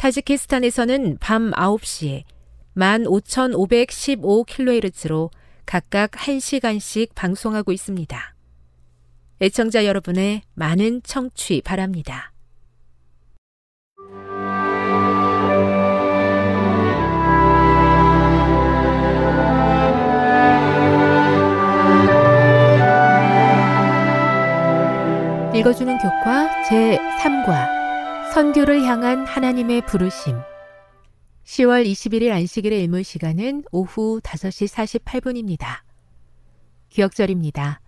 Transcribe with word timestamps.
타지키스탄에서는 0.00 1.18
밤 1.20 1.50
9시에 1.50 2.22
15,515kHz로 2.74 5.28
각각 5.66 6.12
1시간씩 6.12 7.14
방송하고 7.14 7.70
있습니다. 7.70 8.34
애청자 9.42 9.84
여러분의 9.84 10.40
많은 10.54 11.02
청취 11.02 11.60
바랍니다. 11.60 12.32
읽어주는 25.54 25.98
교과 25.98 26.48
제3과 26.70 27.79
선교를 28.32 28.84
향한 28.84 29.26
하나님의 29.26 29.86
부르심 29.86 30.36
10월 31.44 31.84
21일 31.84 32.30
안식일의 32.30 32.80
일몰 32.82 33.02
시간은 33.02 33.64
오후 33.72 34.20
5시 34.22 35.02
48분입니다. 35.02 35.80
기억절입니다. 36.90 37.80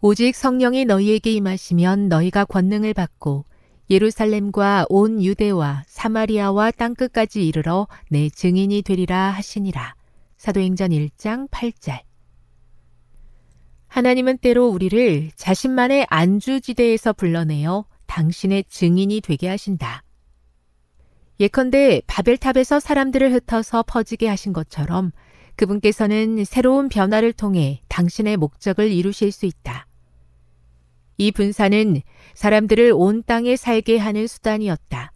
오직 0.00 0.34
성령이 0.34 0.86
너희에게 0.86 1.32
임하시면 1.32 2.08
너희가 2.08 2.46
권능을 2.46 2.94
받고 2.94 3.44
예루살렘과 3.90 4.86
온 4.88 5.22
유대와 5.22 5.84
사마리아와 5.86 6.70
땅끝까지 6.70 7.46
이르러 7.46 7.88
내 8.08 8.30
증인이 8.30 8.80
되리라 8.80 9.30
하시니라. 9.32 9.94
사도행전 10.38 10.92
1장 10.92 11.50
8절 11.50 12.00
하나님은 13.88 14.38
때로 14.38 14.68
우리를 14.68 15.30
자신만의 15.36 16.06
안주지대에서 16.08 17.12
불러내어 17.12 17.84
당신의 18.06 18.64
증인이 18.68 19.20
되게 19.20 19.48
하신다. 19.48 20.02
예컨대 21.38 22.00
바벨탑에서 22.06 22.80
사람들을 22.80 23.32
흩어서 23.32 23.82
퍼지게 23.86 24.26
하신 24.28 24.52
것처럼 24.52 25.12
그분께서는 25.56 26.44
새로운 26.44 26.88
변화를 26.88 27.32
통해 27.32 27.80
당신의 27.88 28.36
목적을 28.36 28.90
이루실 28.90 29.32
수 29.32 29.46
있다. 29.46 29.86
이 31.18 31.32
분사는 31.32 32.02
사람들을 32.34 32.92
온 32.94 33.22
땅에 33.24 33.56
살게 33.56 33.98
하는 33.98 34.26
수단이었다. 34.26 35.12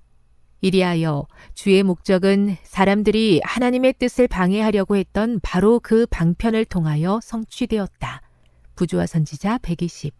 이리하여 0.62 1.26
주의 1.54 1.82
목적은 1.82 2.56
사람들이 2.62 3.40
하나님의 3.44 3.94
뜻을 3.94 4.28
방해하려고 4.28 4.96
했던 4.96 5.40
바로 5.42 5.80
그 5.80 6.06
방편을 6.06 6.66
통하여 6.66 7.20
성취되었다. 7.22 8.22
부조와 8.76 9.06
선지자 9.06 9.58
120 9.58 10.14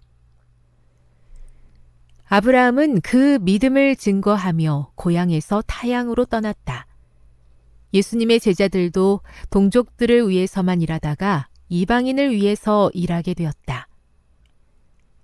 아브라함은 2.33 3.01
그 3.01 3.41
믿음을 3.43 3.97
증거하며 3.97 4.93
고향에서 4.95 5.65
타향으로 5.67 6.27
떠났다. 6.27 6.87
예수님의 7.93 8.39
제자들도 8.39 9.21
동족들을 9.51 10.29
위해서만 10.29 10.81
일하다가 10.81 11.49
이방인을 11.71 12.31
위해서 12.31 12.89
일하게 12.95 13.35
되었다. 13.35 13.89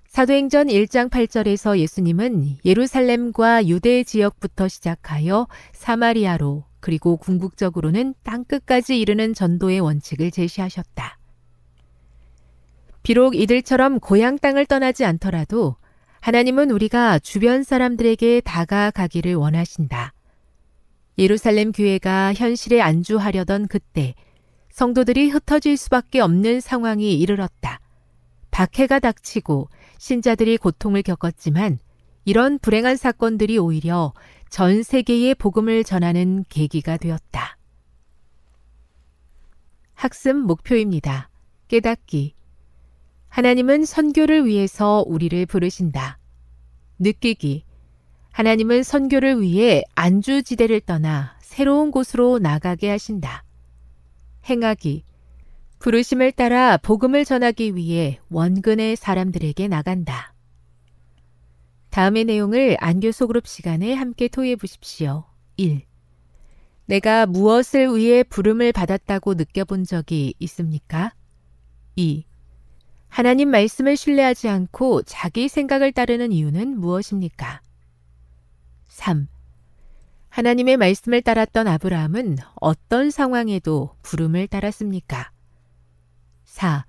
사도행전 0.09 0.67
1장 0.67 1.09
8절에서 1.09 1.78
예수님은 1.78 2.56
예루살렘과 2.65 3.69
유대 3.69 4.03
지역부터 4.03 4.67
시작하여 4.67 5.47
사마리아로 5.75 6.65
그리고 6.81 7.19
궁극적으로는 7.19 8.15
땅끝까지 8.25 8.99
이르는 8.99 9.33
전도의 9.33 9.78
원칙을 9.78 10.33
제시하셨다. 10.33 11.19
비록 13.05 13.37
이들처럼 13.37 14.00
고향 14.00 14.38
땅을 14.38 14.67
떠나지 14.67 15.05
않더라도 15.05 15.77
하나님은 16.26 16.72
우리가 16.72 17.20
주변 17.20 17.62
사람들에게 17.62 18.41
다가가기를 18.41 19.37
원하신다. 19.37 20.12
예루살렘 21.19 21.70
교회가 21.70 22.34
현실에 22.34 22.81
안주하려던 22.81 23.69
그때 23.69 24.16
성도들이 24.72 25.28
흩어질 25.28 25.76
수밖에 25.76 26.19
없는 26.19 26.59
상황이 26.59 27.16
이르렀다. 27.16 27.78
박해가 28.50 28.98
닥치고 28.98 29.69
신자들이 29.98 30.56
고통을 30.56 31.04
겪었지만 31.04 31.78
이런 32.25 32.58
불행한 32.58 32.97
사건들이 32.97 33.56
오히려 33.58 34.12
전 34.50 34.82
세계에 34.82 35.32
복음을 35.34 35.84
전하는 35.84 36.44
계기가 36.49 36.96
되었다. 36.96 37.56
학습 39.94 40.34
목표입니다. 40.34 41.31
깨닫기. 41.69 42.36
하나님은 43.37 43.85
선교를 43.85 44.47
위해서 44.47 45.05
우리를 45.06 45.44
부르신다. 45.44 46.19
느끼기. 46.99 47.65
하나님은 48.33 48.83
선교를 48.83 49.43
위해 49.43 49.83
안주지대를 49.94 50.81
떠나 50.81 51.37
새로운 51.43 51.91
곳으로 51.91 52.38
나가게 52.38 52.88
하신다. 52.88 53.44
행하기. 54.49 55.05
부르심을 55.81 56.33
따라 56.33 56.79
복음을 56.79 57.27
전하기 57.27 57.77
위해 57.77 58.21
원근의 58.31 58.97
사람들에게 58.97 59.69
나간다. 59.69 60.33
다음의 61.91 62.25
내용을 62.25 62.79
안교 62.81 63.12
소그룹 63.12 63.47
시간에 63.47 63.93
함께 63.93 64.29
토의해 64.29 64.56
보십시오. 64.56 65.25
1. 65.59 65.83
내가 66.87 67.27
무엇을 67.27 67.97
위해 67.97 68.23
부름을 68.23 68.73
받았다고 68.73 69.35
느껴본 69.35 69.85
적이 69.85 70.33
있습니까? 70.38 71.12
2. 71.97 72.25
하나님 73.08 73.50
말씀을 73.50 73.97
신뢰하지 73.97 74.49
않고 74.49 75.03
자기 75.03 75.49
생각을 75.49 75.93
따르는 75.93 76.32
이유는 76.32 76.79
무엇입니까? 76.79 77.61
3. 78.88 79.29
하나님의 80.29 80.76
말씀을 80.76 81.23
따랐던 81.23 81.67
아브라함은 81.67 82.37
어떤 82.56 83.11
상황에도 83.11 83.97
부름을 84.03 84.49
따랐습니까? 84.49 85.31
4. 86.44 86.85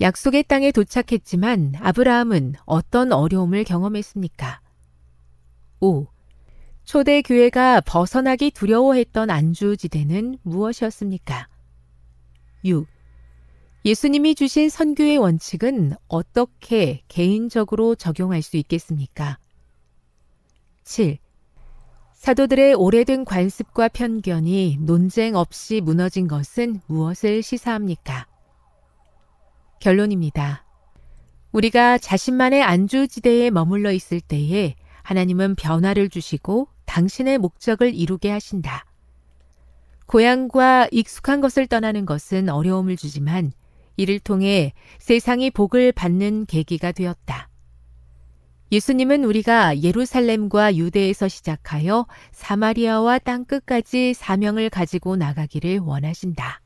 약속의 0.00 0.44
땅에 0.44 0.70
도착했지만 0.72 1.74
아브라함은 1.78 2.54
어떤 2.64 3.12
어려움을 3.12 3.64
경험했습니까? 3.64 4.60
5. 5.80 6.06
초대 6.84 7.22
교회가 7.22 7.82
벗어나기 7.82 8.50
두려워했던 8.50 9.30
안주지대는 9.30 10.38
무엇이었습니까? 10.42 11.48
6. 12.64 12.86
예수님이 13.82 14.34
주신 14.34 14.68
선교의 14.68 15.16
원칙은 15.16 15.94
어떻게 16.06 17.02
개인적으로 17.08 17.94
적용할 17.94 18.42
수 18.42 18.58
있겠습니까? 18.58 19.38
7. 20.84 21.16
사도들의 22.12 22.74
오래된 22.74 23.24
관습과 23.24 23.88
편견이 23.88 24.80
논쟁 24.80 25.34
없이 25.34 25.80
무너진 25.80 26.28
것은 26.28 26.82
무엇을 26.88 27.42
시사합니까? 27.42 28.26
결론입니다. 29.80 30.66
우리가 31.52 31.96
자신만의 31.96 32.62
안주지대에 32.62 33.48
머물러 33.48 33.92
있을 33.92 34.20
때에 34.20 34.74
하나님은 35.02 35.54
변화를 35.54 36.10
주시고 36.10 36.68
당신의 36.84 37.38
목적을 37.38 37.94
이루게 37.94 38.30
하신다. 38.30 38.84
고향과 40.04 40.88
익숙한 40.92 41.40
것을 41.40 41.66
떠나는 41.66 42.04
것은 42.04 42.50
어려움을 42.50 42.98
주지만 42.98 43.52
이를 44.00 44.18
통해 44.18 44.72
세상이 44.98 45.50
복을 45.50 45.92
받는 45.92 46.46
계기가 46.46 46.90
되었다. 46.90 47.50
예수님은 48.72 49.24
우리가 49.24 49.82
예루살렘과 49.82 50.76
유대에서 50.76 51.28
시작하여 51.28 52.06
사마리아와 52.32 53.18
땅 53.18 53.44
끝까지 53.44 54.14
사명을 54.14 54.70
가지고 54.70 55.16
나가기를 55.16 55.80
원하신다. 55.80 56.62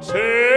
제 0.00 0.49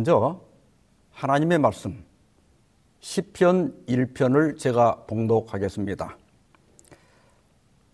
먼저 0.00 0.40
하나님의 1.12 1.58
말씀 1.58 2.02
시편 3.00 3.84
1편을 3.86 4.58
제가 4.58 5.04
봉독하겠습니다. 5.06 6.16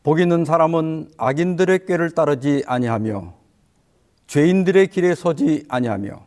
복 0.04 0.20
있는 0.20 0.44
사람은 0.44 1.10
악인들의 1.16 1.84
꾀를 1.86 2.12
따르지 2.12 2.62
아니하며 2.64 3.34
죄인들의 4.28 4.86
길에 4.86 5.16
서지 5.16 5.64
아니하며 5.68 6.24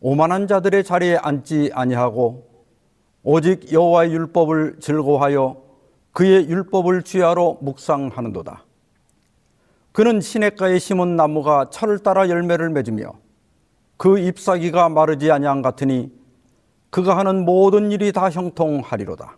오만한 0.00 0.46
자들의 0.46 0.84
자리에 0.84 1.16
앉지 1.16 1.70
아니하고 1.72 2.50
오직 3.22 3.72
여호와의 3.72 4.12
율법을 4.12 4.80
즐거워하여 4.80 5.56
그의 6.12 6.50
율법을 6.50 7.02
주야로 7.02 7.60
묵상하는도다. 7.62 8.66
그는 9.92 10.20
시냇가에 10.20 10.78
심은 10.78 11.16
나무가 11.16 11.70
철을 11.70 12.00
따라 12.00 12.28
열매를 12.28 12.68
맺으며 12.68 13.21
그 14.02 14.18
잎사귀가 14.18 14.88
마르지 14.88 15.30
아니한 15.30 15.62
같으니 15.62 16.10
그가 16.90 17.16
하는 17.16 17.44
모든 17.44 17.92
일이 17.92 18.10
다 18.10 18.30
형통하리로다. 18.30 19.36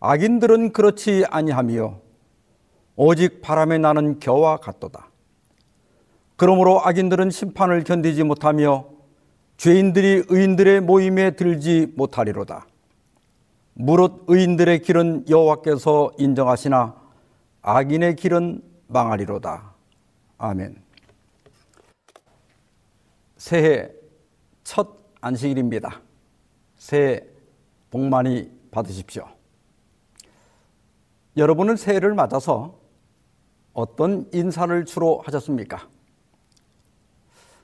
악인들은 0.00 0.74
그렇지 0.74 1.24
아니하며 1.30 1.98
오직 2.96 3.40
바람에 3.40 3.78
나는 3.78 4.20
겨와 4.20 4.58
같도다. 4.58 5.08
그러므로 6.36 6.82
악인들은 6.84 7.30
심판을 7.30 7.84
견디지 7.84 8.22
못하며 8.24 8.84
죄인들이 9.56 10.24
의인들의 10.28 10.82
모임에 10.82 11.30
들지 11.30 11.90
못하리로다. 11.96 12.66
무릇 13.72 14.24
의인들의 14.26 14.82
길은 14.82 15.24
여호와께서 15.30 16.10
인정하시나 16.18 16.94
악인의 17.62 18.16
길은 18.16 18.60
망하리로다. 18.88 19.72
아멘. 20.36 20.87
새해 23.38 23.88
첫 24.64 24.98
안식일입니다. 25.20 26.02
새해 26.76 27.22
복 27.90 28.02
많이 28.02 28.50
받으십시오. 28.70 29.26
여러분은 31.36 31.76
새해를 31.76 32.14
맞아서 32.14 32.78
어떤 33.72 34.28
인사를 34.32 34.84
주로 34.84 35.22
하셨습니까? 35.24 35.88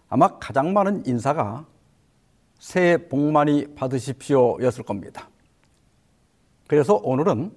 아마 0.09 0.38
가장 0.38 0.73
많은 0.73 1.04
인사가 1.07 1.66
새해 2.61 3.09
복 3.09 3.21
많이 3.21 3.75
받으십시오 3.75 4.62
였을 4.62 4.85
겁니다. 4.85 5.28
그래서 6.69 6.95
오늘은 7.02 7.52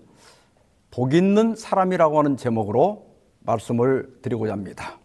복 0.90 1.14
있는 1.14 1.56
사람이라고 1.56 2.18
하는 2.18 2.36
제목으로 2.36 3.16
말씀을 3.42 4.20
드리고자 4.24 4.54
합니다. 4.54 5.00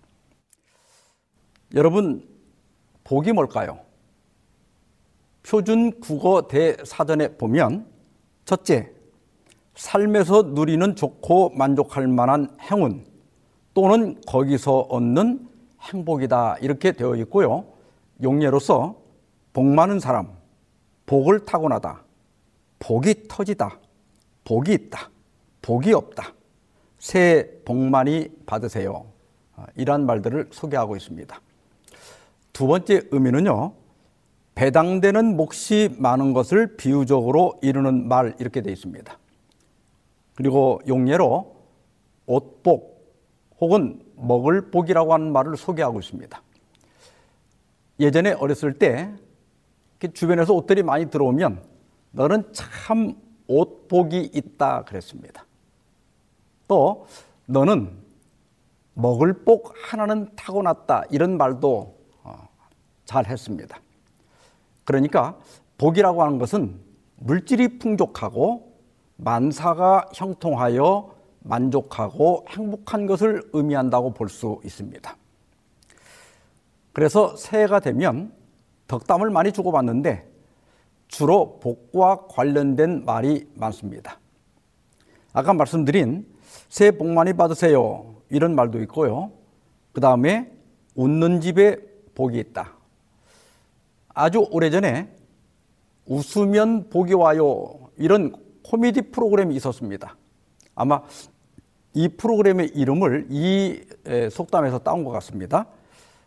여러분, 1.75 2.32
복이 3.05 3.33
뭘까요? 3.33 3.81
표준 5.43 6.01
국어 6.01 6.47
대사전에 6.49 7.37
보면 7.37 7.87
첫째, 8.45 8.93
삶에서 9.75 10.43
누리는 10.43 10.95
좋고 10.97 11.51
만족할 11.51 12.07
만한 12.07 12.57
행운 12.61 13.05
또는 13.75 14.21
거기서 14.27 14.81
얻는 14.81 15.49
행복이다 15.81 16.59
이렇게 16.61 16.93
되어 16.93 17.17
있고요. 17.17 17.65
용례로서 18.23 18.97
복 19.53 19.65
많은 19.67 19.99
사람, 19.99 20.29
복을 21.07 21.45
타고나다, 21.45 22.03
복이 22.79 23.29
터지다, 23.29 23.79
복이 24.45 24.73
있다, 24.73 25.11
복이 25.61 25.93
없다, 25.93 26.33
새해 26.99 27.47
복 27.65 27.77
많이 27.77 28.29
받으세요. 28.47 29.07
아, 29.57 29.67
이러한 29.77 30.07
말들을 30.07 30.49
소개하고 30.53 30.97
있습니다. 30.97 31.41
두 32.53 32.67
번째 32.67 33.03
의미는요, 33.11 33.73
배당되는 34.55 35.37
몫이 35.37 35.95
많은 35.99 36.33
것을 36.33 36.77
비유적으로 36.77 37.59
이루는 37.63 38.09
말 38.09 38.35
이렇게 38.39 38.61
되어 38.61 38.73
있습니다. 38.73 39.19
그리고 40.35 40.81
용례로 40.87 41.57
옷복 42.27 42.93
혹은 43.61 44.03
먹을 44.17 44.71
복이라고 44.71 45.13
하는 45.13 45.33
말을 45.33 45.57
소개하고 45.57 46.01
있습니다. 46.01 46.43
예전에 48.01 48.33
어렸을 48.33 48.79
때 48.79 49.13
주변에서 50.15 50.53
옷들이 50.55 50.83
많이 50.83 51.09
들어오면 51.09 51.63
너는 52.11 52.53
참 52.53 53.15
옷복이 53.47 54.31
있다 54.35 54.83
그랬습니다. 54.85 55.47
또 56.69 57.07
너는 57.47 57.91
먹을 58.95 59.45
복 59.45 59.73
하나는 59.77 60.29
타고났다 60.37 61.05
이런 61.11 61.37
말도 61.37 61.79
어, 61.79 61.92
잘 63.05 63.27
했습니다. 63.27 63.81
그러니까 64.85 65.39
복이라고 65.79 66.23
하는 66.23 66.39
것은 66.39 66.81
물질이 67.17 67.79
풍족하고 67.79 68.73
만사가 69.17 70.09
형통하여 70.15 71.15
만족하고 71.41 72.47
행복한 72.49 73.07
것을 73.07 73.43
의미한다고 73.53 74.15
볼 74.15 74.29
수 74.29 74.61
있습니다. 74.65 75.17
그래서 76.93 77.37
새해가 77.37 77.81
되면 77.81 78.33
덕담을 78.87 79.31
많이 79.31 79.53
주고받는데 79.53 80.31
주로 81.09 81.59
복과 81.61 82.27
관련된 82.29 83.05
말이 83.05 83.49
많습니다. 83.55 84.19
아까 85.33 85.53
말씀드린 85.55 86.27
새해 86.69 86.91
복 86.91 87.09
많이 87.09 87.33
받으세요. 87.33 88.17
이런 88.29 88.55
말도 88.55 88.81
있고요. 88.83 89.33
그 89.93 90.01
다음에 90.01 90.51
웃는 90.95 91.41
집에 91.41 91.77
복이 92.15 92.39
있다. 92.39 92.75
아주 94.15 94.47
오래전에 94.51 95.09
웃으면 96.07 96.91
복이 96.91 97.15
와요. 97.15 97.91
이런 97.97 98.35
코미디 98.63 99.11
프로그램이 99.13 99.55
있었습니다. 99.57 100.17
아마 100.75 101.03
이 101.95 102.09
프로그램의 102.09 102.69
이름을 102.75 103.27
이 103.31 103.85
에, 104.07 104.31
속담에서 104.31 104.79
따온 104.81 105.05
것 105.05 105.11
같습니다. 105.11 105.67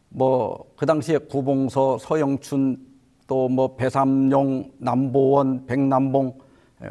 뭐 0.09 0.65
그 0.75 0.85
당시에 0.85 1.17
구봉서, 1.17 1.97
서영춘 1.97 2.77
또 3.27 3.49
뭐 3.49 3.75
배삼용, 3.75 4.71
남보원, 4.77 5.65
백남봉 5.65 6.37
에, 6.83 6.87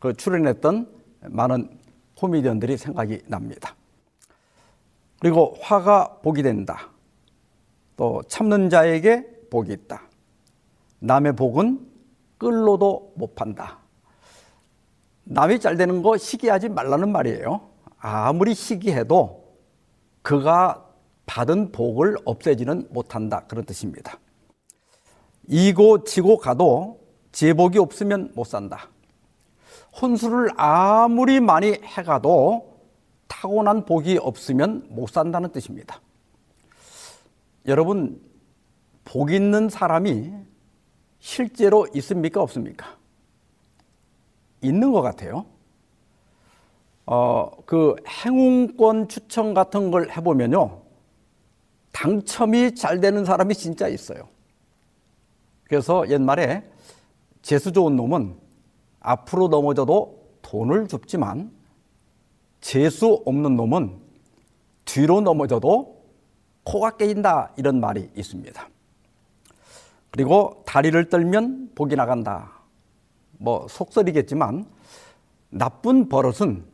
그 0.00 0.12
출연했던 0.12 0.88
많은 1.28 1.78
코미디언들이 2.16 2.76
생각이 2.76 3.22
납니다. 3.26 3.76
그리고 5.20 5.56
화가 5.60 6.18
복이 6.22 6.42
된다. 6.42 6.90
또 7.96 8.22
참는 8.28 8.70
자에게 8.70 9.46
복이 9.50 9.72
있다. 9.72 10.02
남의 11.00 11.36
복은 11.36 11.86
끌로도 12.38 13.14
못 13.16 13.34
판다. 13.34 13.78
남이 15.24 15.60
잘 15.60 15.76
되는 15.76 16.02
거 16.02 16.16
시기하지 16.16 16.70
말라는 16.70 17.12
말이에요. 17.12 17.60
아무리 17.98 18.54
시기해도 18.54 19.56
그가 20.22 20.84
받은 21.26 21.72
복을 21.72 22.16
없애지는 22.24 22.88
못한다. 22.90 23.44
그런 23.46 23.64
뜻입니다. 23.64 24.18
이고 25.46 26.04
지고 26.04 26.38
가도 26.38 27.00
제복이 27.32 27.78
없으면 27.78 28.32
못 28.34 28.44
산다. 28.44 28.88
혼수를 30.00 30.50
아무리 30.56 31.40
많이 31.40 31.72
해가도 31.72 32.78
타고난 33.26 33.84
복이 33.84 34.18
없으면 34.18 34.86
못 34.90 35.08
산다는 35.08 35.52
뜻입니다. 35.52 36.00
여러분, 37.66 38.20
복 39.04 39.30
있는 39.30 39.68
사람이 39.68 40.32
실제로 41.20 41.86
있습니까? 41.94 42.42
없습니까? 42.42 42.96
있는 44.60 44.92
것 44.92 45.02
같아요. 45.02 45.46
어, 47.06 47.50
그 47.64 47.96
행운권 48.06 49.08
추천 49.08 49.54
같은 49.54 49.90
걸 49.90 50.10
해보면요. 50.10 50.82
당첨이 51.92 52.74
잘 52.74 53.00
되는 53.00 53.24
사람이 53.24 53.54
진짜 53.54 53.88
있어요. 53.88 54.28
그래서 55.64 56.08
옛말에 56.08 56.64
재수 57.42 57.72
좋은 57.72 57.96
놈은 57.96 58.36
앞으로 59.00 59.48
넘어져도 59.48 60.18
돈을 60.42 60.88
줍지만 60.88 61.50
재수 62.60 63.22
없는 63.24 63.56
놈은 63.56 63.98
뒤로 64.84 65.20
넘어져도 65.20 66.02
코가 66.64 66.96
깨진다 66.96 67.52
이런 67.56 67.80
말이 67.80 68.10
있습니다. 68.14 68.68
그리고 70.10 70.62
다리를 70.66 71.08
떨면 71.08 71.72
복이 71.74 71.96
나간다. 71.96 72.52
뭐 73.38 73.66
속설이겠지만 73.68 74.66
나쁜 75.50 76.08
버릇은 76.08 76.64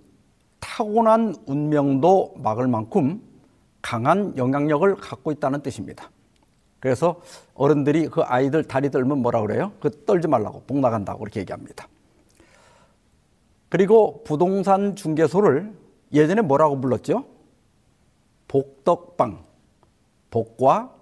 타고난 0.61 1.35
운명도 1.47 2.35
막을 2.38 2.69
만큼 2.69 3.23
강한 3.83 4.37
영향력을 4.37 4.97
갖고 4.97 5.31
있다는 5.31 5.62
뜻입니다. 5.62 6.11
그래서 6.81 7.21
어른들이 7.55 8.09
그 8.09 8.23
아이들 8.23 8.64
다리 8.64 8.91
떨면 8.91 9.19
뭐라 9.19 9.41
그래요? 9.43 9.73
그 9.81 10.05
떨지 10.05 10.29
말라고 10.29 10.62
복 10.67 10.79
나간다고 10.79 11.21
그렇게 11.21 11.41
얘기합니다. 11.41 11.88
그리고 13.69 14.23
부동산 14.25 14.95
중개소를 14.95 15.73
예전에 16.12 16.43
뭐라고 16.43 16.81
불렀죠? 16.81 17.25
복덕방, 18.49 19.45
복과 20.31 20.95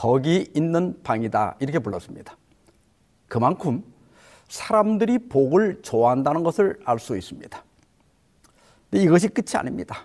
덕이 0.00 0.52
있는 0.54 0.98
방이다 1.02 1.56
이렇게 1.60 1.78
불렀습니다. 1.78 2.34
그만큼 3.28 3.84
사람들이 4.48 5.28
복을 5.28 5.82
좋아한다는 5.82 6.42
것을 6.42 6.80
알 6.86 6.98
수 6.98 7.18
있습니다. 7.18 7.62
근데 8.88 9.04
이것이 9.04 9.28
끝이 9.28 9.56
아닙니다. 9.56 9.98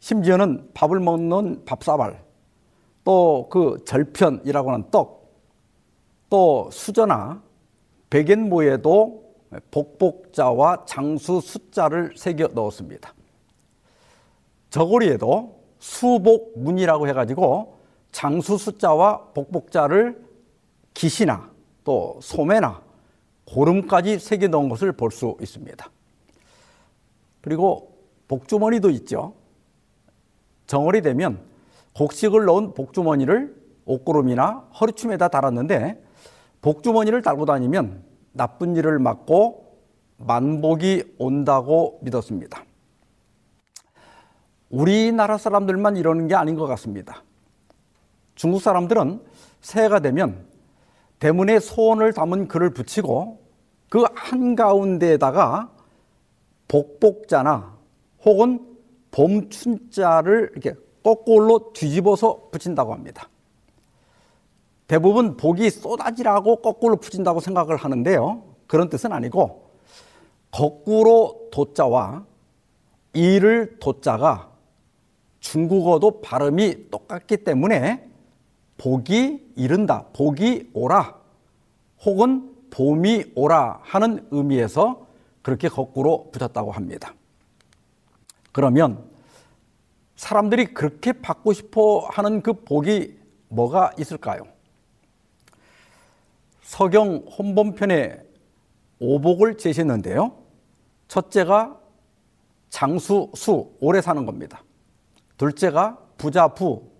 심지어는 0.00 0.70
밥을 0.74 0.98
먹는 0.98 1.64
밥사발, 1.64 2.24
또 3.04 3.48
그 3.48 3.84
절편이라고 3.86 4.72
하는 4.72 4.90
떡, 4.90 5.32
또 6.28 6.68
수저나 6.72 7.40
백엔모에도 8.10 9.32
복복자와 9.70 10.86
장수 10.86 11.40
숫자를 11.40 12.14
새겨 12.16 12.48
넣었습니다. 12.48 13.14
저고리에도 14.70 15.62
수복문이라고 15.78 17.06
해가지고 17.06 17.73
장수 18.14 18.56
숫자와 18.56 19.32
복복자를 19.34 20.24
기시나 20.94 21.50
또 21.82 22.16
소매나 22.22 22.80
고름까지 23.44 24.20
새겨 24.20 24.46
넣은 24.46 24.68
것을 24.68 24.92
볼 24.92 25.10
수 25.10 25.36
있습니다. 25.40 25.90
그리고 27.40 27.98
복주머니도 28.28 28.90
있죠. 28.90 29.34
정월이 30.68 31.02
되면 31.02 31.40
곡식을 31.94 32.44
넣은 32.44 32.74
복주머니를 32.74 33.52
옷구름이나 33.84 34.70
허리춤에다 34.80 35.26
달았는데 35.26 36.00
복주머니를 36.62 37.20
달고 37.20 37.46
다니면 37.46 38.04
나쁜 38.30 38.76
일을 38.76 39.00
막고 39.00 39.76
만복이 40.18 41.16
온다고 41.18 41.98
믿었습니다. 42.02 42.64
우리나라 44.70 45.36
사람들만 45.36 45.96
이러는 45.96 46.28
게 46.28 46.36
아닌 46.36 46.54
것 46.54 46.66
같습니다. 46.66 47.24
중국 48.34 48.60
사람들은 48.60 49.22
새해가 49.60 50.00
되면 50.00 50.46
대문에 51.18 51.60
소원을 51.60 52.12
담은 52.12 52.48
글을 52.48 52.70
붙이고 52.70 53.40
그 53.88 54.04
한가운데에다가 54.14 55.70
복복자나 56.68 57.76
혹은 58.24 58.66
봄춘자를 59.10 60.50
이렇게 60.52 60.74
거꾸로 61.02 61.72
뒤집어서 61.72 62.48
붙인다고 62.50 62.92
합니다. 62.92 63.28
대부분 64.86 65.36
복이 65.36 65.70
쏟아지라고 65.70 66.56
거꾸로 66.56 66.96
붙인다고 66.96 67.40
생각을 67.40 67.76
하는데요. 67.76 68.42
그런 68.66 68.88
뜻은 68.88 69.12
아니고 69.12 69.70
거꾸로 70.50 71.48
도자와 71.52 72.24
이를 73.12 73.78
도자가 73.78 74.50
중국어도 75.40 76.20
발음이 76.20 76.90
똑같기 76.90 77.38
때문에 77.38 78.10
복이 78.78 79.52
이른다, 79.56 80.06
복이 80.12 80.70
오라, 80.72 81.18
혹은 82.04 82.54
봄이 82.70 83.32
오라 83.34 83.80
하는 83.82 84.26
의미에서 84.30 85.06
그렇게 85.42 85.68
거꾸로 85.68 86.30
붙였다고 86.32 86.72
합니다. 86.72 87.14
그러면 88.52 89.04
사람들이 90.16 90.74
그렇게 90.74 91.12
받고 91.12 91.52
싶어 91.52 92.08
하는 92.10 92.42
그 92.42 92.52
복이 92.52 93.18
뭐가 93.48 93.92
있을까요? 93.98 94.42
서경 96.62 97.26
혼본편에 97.38 98.22
오복을 98.98 99.58
제시했는데요. 99.58 100.36
첫째가 101.08 101.78
장수, 102.70 103.30
수, 103.34 103.70
오래 103.80 104.00
사는 104.00 104.24
겁니다. 104.26 104.64
둘째가 105.36 105.98
부자, 106.16 106.48
부, 106.48 106.90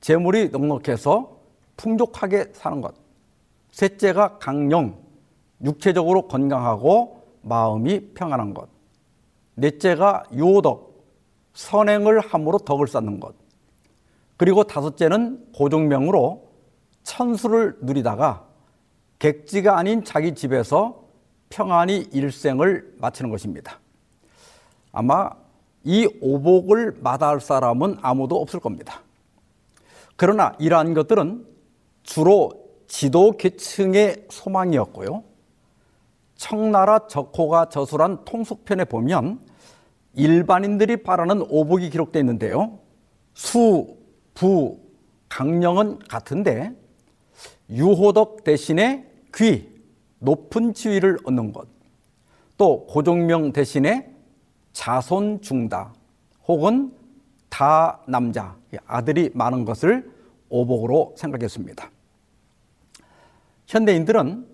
재물이 0.00 0.50
넉넉해서 0.50 1.38
풍족하게 1.76 2.50
사는 2.52 2.80
것. 2.80 2.94
셋째가 3.72 4.38
강령, 4.38 4.98
육체적으로 5.62 6.26
건강하고 6.28 7.22
마음이 7.42 8.12
평안한 8.14 8.54
것. 8.54 8.68
넷째가 9.54 10.24
유호덕, 10.32 10.90
선행을 11.54 12.20
함으로 12.20 12.58
덕을 12.58 12.86
쌓는 12.86 13.20
것. 13.20 13.34
그리고 14.36 14.64
다섯째는 14.64 15.52
고종명으로 15.54 16.48
천수를 17.02 17.78
누리다가 17.82 18.46
객지가 19.18 19.76
아닌 19.76 20.02
자기 20.02 20.34
집에서 20.34 21.04
평안히 21.50 22.08
일생을 22.12 22.94
마치는 22.98 23.30
것입니다. 23.30 23.80
아마 24.92 25.30
이 25.84 26.08
오복을 26.20 26.98
마다할 27.00 27.40
사람은 27.40 27.98
아무도 28.00 28.40
없을 28.40 28.60
겁니다. 28.60 29.02
그러나 30.20 30.52
이러한 30.58 30.92
것들은 30.92 31.46
주로 32.02 32.50
지도 32.86 33.38
계층의 33.38 34.26
소망이었고요. 34.28 35.24
청나라 36.34 37.06
적호가 37.06 37.70
저술한 37.70 38.26
통속편에 38.26 38.84
보면 38.84 39.40
일반인들이 40.12 41.04
바라는 41.04 41.46
오복이 41.48 41.88
기록되어 41.88 42.20
있는데요. 42.20 42.80
수, 43.32 43.96
부, 44.34 44.78
강령은 45.30 46.00
같은데 46.00 46.74
유호덕 47.70 48.44
대신에 48.44 49.10
귀, 49.34 49.70
높은 50.18 50.74
지위를 50.74 51.16
얻는 51.24 51.54
것. 51.54 51.66
또 52.58 52.84
고종명 52.84 53.52
대신에 53.52 54.14
자손 54.74 55.40
중다 55.40 55.94
혹은 56.46 56.92
다 57.48 58.02
남자, 58.06 58.59
아들이 58.86 59.30
많은 59.34 59.64
것을 59.64 60.10
오복으로 60.48 61.14
생각했습니다. 61.16 61.90
현대인들은 63.66 64.46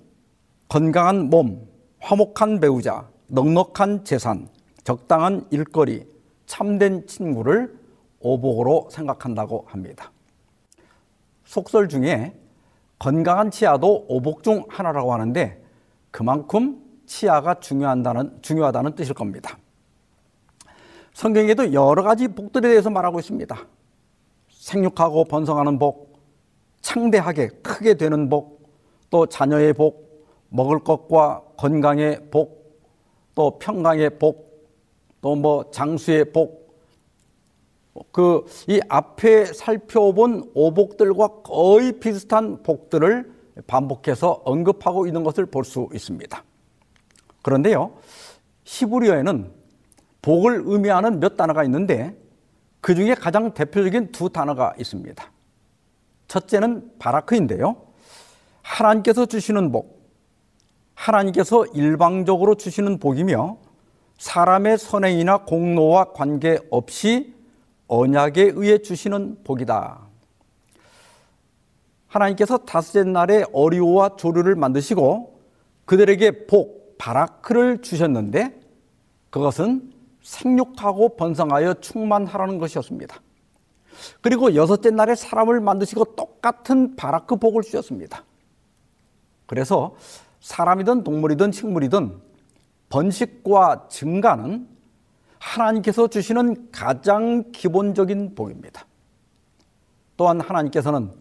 건강한 0.68 1.30
몸, 1.30 1.66
화목한 2.00 2.60
배우자, 2.60 3.08
넉넉한 3.28 4.04
재산, 4.04 4.48
적당한 4.84 5.46
일거리, 5.50 6.06
참된 6.46 7.06
친구를 7.06 7.76
오복으로 8.20 8.88
생각한다고 8.90 9.64
합니다. 9.68 10.12
속설 11.44 11.88
중에 11.88 12.38
건강한 12.98 13.50
치아도 13.50 14.04
오복 14.08 14.42
중 14.42 14.64
하나라고 14.68 15.12
하는데 15.12 15.62
그만큼 16.10 16.82
치아가 17.06 17.54
중요하다는, 17.60 18.42
중요하다는 18.42 18.94
뜻일 18.94 19.14
겁니다. 19.14 19.58
성경에도 21.12 21.72
여러 21.72 22.02
가지 22.02 22.28
복들에 22.28 22.68
대해서 22.68 22.90
말하고 22.90 23.18
있습니다. 23.18 23.56
생육하고 24.66 25.24
번성하는 25.26 25.78
복, 25.78 26.18
창대하게 26.80 27.48
크게 27.62 27.94
되는 27.94 28.28
복, 28.28 28.68
또 29.10 29.24
자녀의 29.26 29.74
복, 29.74 30.26
먹을 30.48 30.80
것과 30.80 31.42
건강의 31.56 32.30
복, 32.30 32.76
또 33.36 33.58
평강의 33.60 34.18
복, 34.18 34.44
또 35.22 35.36
뭐 35.36 35.70
장수의 35.70 36.32
복, 36.32 36.66
그 38.10 38.44
이 38.68 38.80
앞에 38.88 39.46
살펴본 39.46 40.50
오복들과 40.54 41.42
거의 41.44 41.92
비슷한 42.00 42.62
복들을 42.62 43.32
반복해서 43.66 44.42
언급하고 44.44 45.06
있는 45.06 45.22
것을 45.22 45.46
볼 45.46 45.64
수 45.64 45.88
있습니다. 45.94 46.44
그런데요, 47.42 47.92
히브리어에는 48.64 49.50
복을 50.22 50.62
의미하는 50.66 51.20
몇 51.20 51.36
단어가 51.36 51.62
있는데 51.64 52.16
그 52.80 52.94
중에 52.94 53.14
가장 53.14 53.52
대표적인 53.52 54.12
두 54.12 54.28
단어가 54.28 54.74
있습니다. 54.78 55.32
첫째는 56.28 56.98
바라크인데요. 56.98 57.76
하나님께서 58.62 59.26
주시는 59.26 59.72
복, 59.72 59.96
하나님께서 60.94 61.66
일방적으로 61.66 62.56
주시는 62.56 62.98
복이며 62.98 63.58
사람의 64.18 64.78
선행이나 64.78 65.38
공로와 65.44 66.12
관계없이 66.12 67.34
언약에 67.86 68.52
의해 68.54 68.78
주시는 68.78 69.44
복이다. 69.44 70.00
하나님께서 72.08 72.58
다섯째 72.58 73.04
날에 73.04 73.44
어리오와 73.52 74.16
조류를 74.16 74.56
만드시고 74.56 75.40
그들에게 75.84 76.46
복, 76.46 76.98
바라크를 76.98 77.82
주셨는데 77.82 78.58
그것은 79.30 79.92
생육하고 80.26 81.16
번성하여 81.16 81.74
충만하라는 81.74 82.58
것이었습니다. 82.58 83.20
그리고 84.20 84.54
여섯째 84.56 84.90
날에 84.90 85.14
사람을 85.14 85.60
만드시고 85.60 86.16
똑같은 86.16 86.96
바라크 86.96 87.36
복을 87.36 87.62
주셨습니다. 87.62 88.24
그래서 89.46 89.94
사람이든 90.40 91.04
동물이든 91.04 91.52
식물이든 91.52 92.20
번식과 92.88 93.86
증가는 93.88 94.68
하나님께서 95.38 96.08
주시는 96.08 96.72
가장 96.72 97.52
기본적인 97.52 98.34
복입니다. 98.34 98.84
또한 100.16 100.40
하나님께서는 100.40 101.12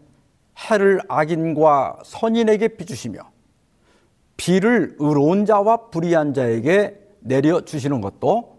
해를 0.58 1.00
악인과 1.08 2.00
선인에게 2.04 2.70
비주시며 2.70 3.20
비를 4.36 4.96
의로운 5.00 5.46
자와 5.46 5.90
불의한 5.92 6.34
자에게 6.34 7.00
내려 7.20 7.62
주시는 7.62 8.02
것도 8.02 8.55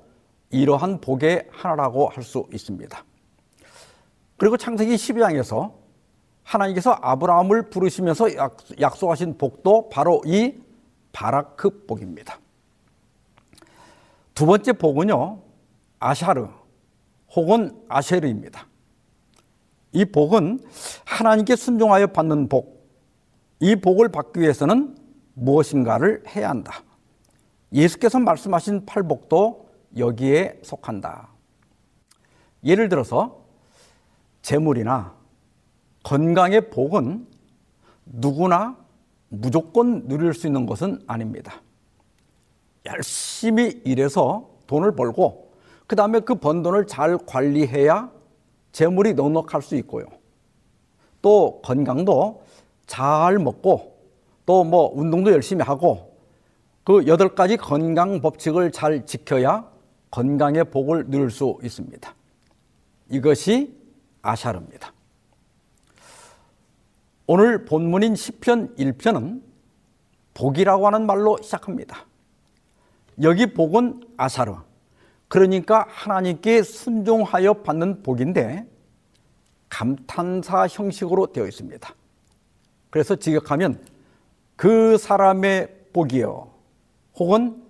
이러한 0.57 1.01
복의 1.01 1.49
하나라고 1.51 2.09
할 2.09 2.23
수 2.23 2.47
있습니다. 2.53 3.05
그리고 4.37 4.57
창세기 4.57 4.95
12장에서 4.95 5.73
하나님께서 6.43 6.99
아브라함을 7.01 7.71
부르시면서 7.71 8.29
약속하신 8.81 9.39
복도 9.39 9.89
바로 9.89 10.23
이 10.27 10.55
바라크 11.13 11.87
복입니다. 11.87 12.39
두 14.35 14.47
번째 14.47 14.73
복은요, 14.75 15.41
아샤르 15.99 16.47
혹은 17.35 17.83
아쉐르입니다. 17.89 18.67
이 19.93 20.05
복은 20.05 20.61
하나님께 21.07 21.57
순종하여 21.57 22.09
받는 22.09 22.49
복, 22.49 22.87
이 23.61 23.77
복을 23.77 24.11
받기 24.11 24.41
위해서는 24.41 24.97
무엇인가를 25.35 26.25
해야 26.29 26.51
한다. 26.51 26.83
예수께서 27.73 28.19
말씀하신 28.19 28.87
팔복도 28.87 29.66
여기에 29.97 30.61
속한다. 30.63 31.29
예를 32.65 32.89
들어서 32.89 33.41
재물이나 34.43 35.15
건강의 36.03 36.71
복은 36.71 37.27
누구나 38.07 38.77
무조건 39.29 40.07
누릴 40.07 40.35
수 40.35 40.47
있는 40.47 40.67
것은 40.67 41.03
아닙니다. 41.07 41.61
열심히 42.85 43.83
일해서 43.85 44.49
돈을 44.67 44.95
벌고 44.95 45.51
그 45.87 45.97
다음에 45.97 46.21
그 46.21 46.35
번 46.37 46.63
돈을 46.63 46.87
잘 46.87 47.19
관리해야 47.19 48.11
재물이 48.73 49.15
넉넉할 49.15 49.63
수 49.63 49.75
있고요. 49.77 50.07
또 51.23 51.61
건강도 51.65 52.43
잘 52.87 53.39
먹고 53.39 53.97
또 54.47 54.63
뭐 54.65 54.93
운동도 54.95 55.33
열심히 55.33 55.65
하고 55.65 56.15
그 56.85 57.07
여덟 57.09 57.35
가지 57.35 57.57
건강 57.57 58.21
법칙을 58.21 58.71
잘 58.71 59.05
지켜야 59.07 59.69
건강의 60.11 60.65
복을 60.65 61.07
누릴 61.09 61.31
수 61.31 61.59
있습니다. 61.63 62.15
이것이 63.11 63.77
아샤르입니다. 64.23 64.93
오늘 67.27 67.65
본문인 67.65 68.15
시편 68.15 68.77
1편은 68.77 69.43
복이라고 70.35 70.87
하는 70.87 71.07
말로 71.07 71.39
시작합니다. 71.43 72.07
여기 73.23 73.47
복은 73.47 74.03
아사르. 74.17 74.55
그러니까 75.29 75.87
하나님께 75.89 76.63
순종하여 76.63 77.55
받는 77.55 78.03
복인데 78.03 78.67
감탄사 79.69 80.67
형식으로 80.69 81.33
되어 81.33 81.47
있습니다. 81.47 81.95
그래서 82.91 83.17
직역하면 83.17 83.81
그 84.55 84.97
사람의 84.99 85.89
복이요. 85.93 86.51
혹은 87.17 87.66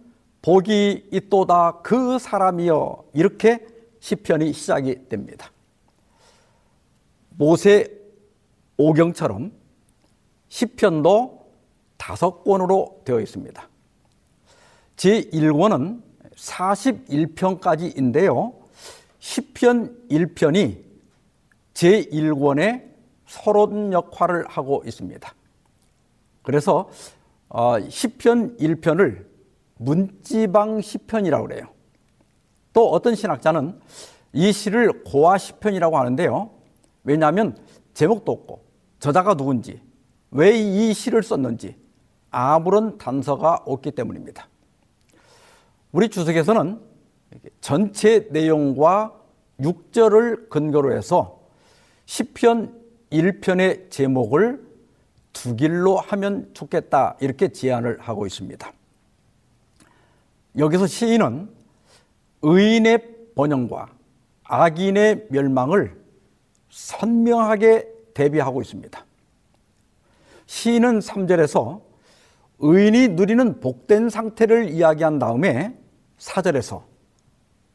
복이 0.46 1.08
있도다 1.10 1.80
그 1.82 2.18
사람이여. 2.20 3.06
이렇게 3.14 3.66
시편이 3.98 4.52
시작이 4.52 5.08
됩니다. 5.08 5.50
모세 7.30 7.90
오경처럼 8.76 9.50
시편도 10.46 11.50
다섯 11.96 12.44
권으로 12.44 13.02
되어 13.04 13.18
있습니다. 13.18 13.68
제 14.94 15.22
1권은 15.22 16.00
41편까지인데요. 16.36 18.54
시편 19.18 20.06
1편이 20.08 20.80
제 21.74 22.04
1권의 22.04 22.84
서론 23.26 23.92
역할을 23.92 24.46
하고 24.46 24.84
있습니다. 24.86 25.34
그래서 26.42 26.88
어, 27.48 27.80
시편 27.80 28.58
1편을 28.58 29.35
문지방 29.78 30.80
시편이라고 30.80 31.46
그래요. 31.46 31.66
또 32.72 32.90
어떤 32.90 33.14
신학자는 33.14 33.78
이 34.32 34.52
시를 34.52 35.04
고아 35.04 35.38
시편이라고 35.38 35.98
하는데요. 35.98 36.50
왜냐하면 37.04 37.56
제목도 37.94 38.32
없고 38.32 38.64
저자가 38.98 39.34
누군지 39.34 39.80
왜 40.30 40.58
이 40.60 40.92
시를 40.92 41.22
썼는지 41.22 41.76
아무런 42.30 42.98
단서가 42.98 43.62
없기 43.64 43.92
때문입니다. 43.92 44.48
우리 45.92 46.08
주석에서는 46.08 46.80
전체 47.60 48.28
내용과 48.30 49.14
6절을 49.60 50.50
근거로 50.50 50.92
해서 50.94 51.40
시편 52.04 52.78
1편의 53.10 53.90
제목을 53.90 54.66
두 55.32 55.56
길로 55.56 55.96
하면 55.96 56.50
좋겠다 56.52 57.16
이렇게 57.20 57.48
제안을 57.48 58.00
하고 58.00 58.26
있습니다. 58.26 58.72
여기서 60.58 60.86
시인은 60.86 61.50
의인의 62.42 63.34
번영과 63.34 63.88
악인의 64.44 65.26
멸망을 65.30 66.00
선명하게 66.70 67.88
대비하고 68.14 68.62
있습니다. 68.62 69.04
시인은 70.46 71.00
3절에서 71.00 71.82
의인이 72.58 73.08
누리는 73.08 73.60
복된 73.60 74.08
상태를 74.08 74.70
이야기한 74.70 75.18
다음에 75.18 75.76
4절에서 76.18 76.82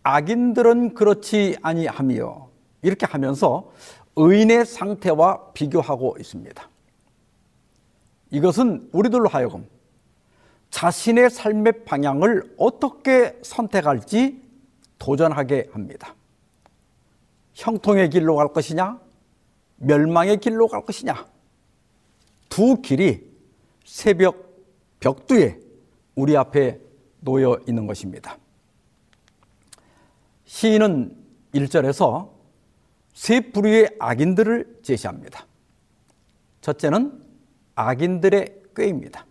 악인들은 0.03 0.95
그렇지 0.95 1.57
아니하며 1.61 2.49
이렇게 2.81 3.05
하면서 3.05 3.71
의인의 4.15 4.65
상태와 4.65 5.51
비교하고 5.53 6.15
있습니다. 6.19 6.69
이것은 8.31 8.89
우리들로 8.91 9.27
하여금 9.29 9.67
자신의 10.71 11.29
삶의 11.29 11.85
방향을 11.85 12.55
어떻게 12.57 13.37
선택할지 13.43 14.41
도전하게 14.97 15.69
합니다. 15.71 16.15
형통의 17.53 18.09
길로 18.09 18.35
갈 18.37 18.47
것이냐, 18.47 18.99
멸망의 19.77 20.37
길로 20.37 20.67
갈 20.67 20.83
것이냐, 20.85 21.27
두 22.49 22.81
길이 22.81 23.29
새벽 23.85 24.51
벽두에 24.99 25.59
우리 26.15 26.37
앞에 26.37 26.79
놓여 27.19 27.59
있는 27.67 27.85
것입니다. 27.87 28.37
시인은 30.45 31.15
1절에서 31.53 32.29
세 33.13 33.51
부류의 33.51 33.97
악인들을 33.99 34.79
제시합니다. 34.83 35.45
첫째는 36.61 37.23
악인들의 37.75 38.61
꾀입니다. 38.75 39.25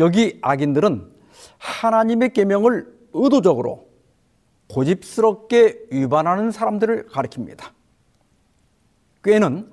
여기 0.00 0.38
악인들은 0.42 1.12
하나님의 1.58 2.32
계명을 2.32 3.00
의도적으로 3.12 3.88
고집스럽게 4.68 5.88
위반하는 5.90 6.50
사람들을 6.50 7.06
가리킵니다. 7.08 7.70
꾀는 9.22 9.70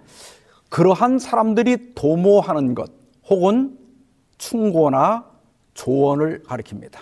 그러한 0.70 1.18
사람들이 1.18 1.96
도모하는 1.96 2.76
것 2.76 2.92
혹은 3.30 3.78
충고나 4.38 5.26
조언을 5.74 6.44
가리킵니다. 6.44 7.00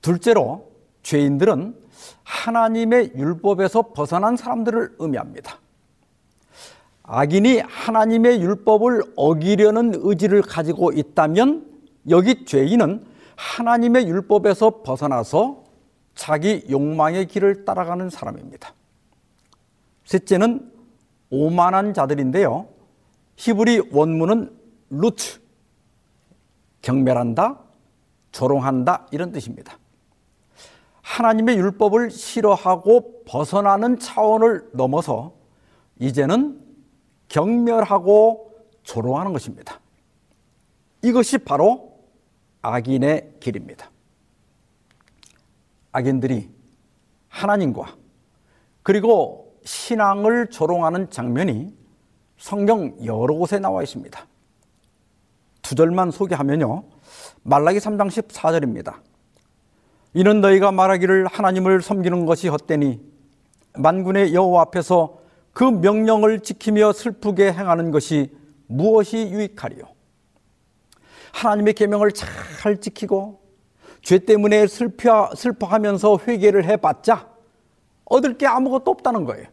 둘째로 0.00 0.70
죄인들은 1.02 1.76
하나님의 2.22 3.12
율법에서 3.16 3.92
벗어난 3.92 4.36
사람들을 4.36 4.96
의미합니다. 4.98 5.58
악인이 7.14 7.58
하나님의 7.58 8.40
율법을 8.40 9.02
어기려는 9.16 9.92
의지를 9.96 10.40
가지고 10.40 10.92
있다면 10.92 11.70
여기 12.08 12.46
죄인은 12.46 13.04
하나님의 13.36 14.08
율법에서 14.08 14.80
벗어나서 14.82 15.62
자기 16.14 16.64
욕망의 16.70 17.26
길을 17.26 17.66
따라가는 17.66 18.08
사람입니다. 18.08 18.72
셋째는 20.06 20.72
오만한 21.28 21.92
자들인데요. 21.92 22.68
히브리 23.36 23.90
원문은 23.92 24.50
루트, 24.88 25.38
경멸한다, 26.80 27.58
조롱한다 28.30 29.08
이런 29.10 29.32
뜻입니다. 29.32 29.76
하나님의 31.02 31.58
율법을 31.58 32.10
싫어하고 32.10 33.24
벗어나는 33.26 33.98
차원을 33.98 34.70
넘어서 34.72 35.34
이제는 35.98 36.71
경멸하고 37.32 38.52
조롱하는 38.82 39.32
것입니다. 39.32 39.80
이것이 41.00 41.38
바로 41.38 41.98
악인의 42.60 43.36
길입니다. 43.40 43.90
악인들이 45.92 46.50
하나님과 47.28 47.96
그리고 48.82 49.56
신앙을 49.64 50.50
조롱하는 50.50 51.08
장면이 51.08 51.74
성경 52.36 52.94
여러 53.04 53.34
곳에 53.34 53.58
나와 53.58 53.82
있습니다. 53.82 54.26
두 55.62 55.74
절만 55.74 56.10
소개하면요. 56.10 56.84
말라기 57.44 57.78
3장 57.78 58.08
14절입니다. 58.08 58.96
이는 60.12 60.42
너희가 60.42 60.70
말하기를 60.70 61.28
하나님을 61.28 61.80
섬기는 61.80 62.26
것이 62.26 62.48
헛되니 62.48 63.00
만군의 63.78 64.34
여호와 64.34 64.62
앞에서 64.62 65.21
그 65.52 65.64
명령을 65.64 66.40
지키며 66.40 66.92
슬프게 66.92 67.52
행하는 67.52 67.90
것이 67.90 68.32
무엇이 68.66 69.28
유익하리요? 69.30 69.84
하나님의 71.32 71.74
계명을 71.74 72.12
잘 72.12 72.80
지키고 72.80 73.40
죄 74.02 74.18
때문에 74.18 74.66
슬퍼, 74.66 75.34
슬퍼하면서 75.34 76.20
회개를 76.26 76.64
해봤자 76.64 77.28
얻을 78.04 78.36
게 78.38 78.46
아무것도 78.46 78.90
없다는 78.90 79.24
거예요. 79.24 79.46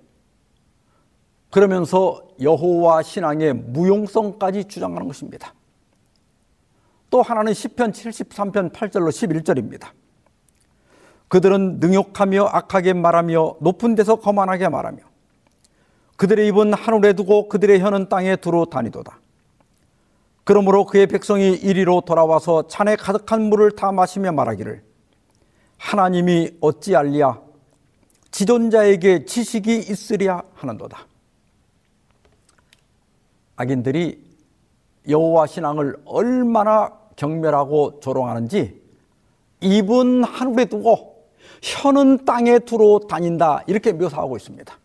그러면서 1.52 2.28
여호와 2.42 3.02
신앙의 3.02 3.54
무용성까지 3.54 4.66
주장하는 4.66 5.08
것입니다. 5.08 5.54
또 7.10 7.22
하나는 7.22 7.54
시편 7.54 7.92
73편 7.92 8.72
8절로 8.72 9.10
11절입니다. 9.10 9.90
그들은 11.28 11.80
능욕하며 11.80 12.46
악하게 12.46 12.94
말하며 12.94 13.58
높은 13.62 13.96
데서 13.96 14.16
거만하게 14.18 14.70
말하며 14.70 15.09
그들의 16.20 16.50
입은 16.50 16.74
하늘에 16.74 17.14
두고 17.14 17.48
그들의 17.48 17.80
혀는 17.80 18.10
땅에 18.10 18.36
두루 18.36 18.66
다니도다. 18.70 19.22
그러므로 20.44 20.86
그의 20.86 21.08
백성이 21.08 21.54
이리로 21.54 22.02
돌아와서 22.02 22.68
잔에 22.68 22.98
가득한 22.98 23.44
물을 23.44 23.72
다 23.72 23.94
마시며 23.94 24.34
말하기를 24.34 24.84
하나님이 25.78 26.58
어찌 26.60 26.94
알리야 26.98 27.40
지존자에게 28.32 29.24
지식이 29.24 29.78
있으랴 29.78 30.44
하는도다. 30.56 31.08
악인들이 33.56 34.22
여호와 35.08 35.48
신앙을 35.48 35.96
얼마나 36.04 36.92
경멸하고 37.16 38.02
조롱하는지 38.02 38.82
입은 39.62 40.26
하늘에 40.26 40.66
두고 40.66 41.30
혀는 41.62 42.26
땅에 42.26 42.60
두루 42.60 43.08
다닌다 43.08 43.64
이렇게 43.68 43.94
묘사하고 43.94 44.36
있습니다. 44.36 44.78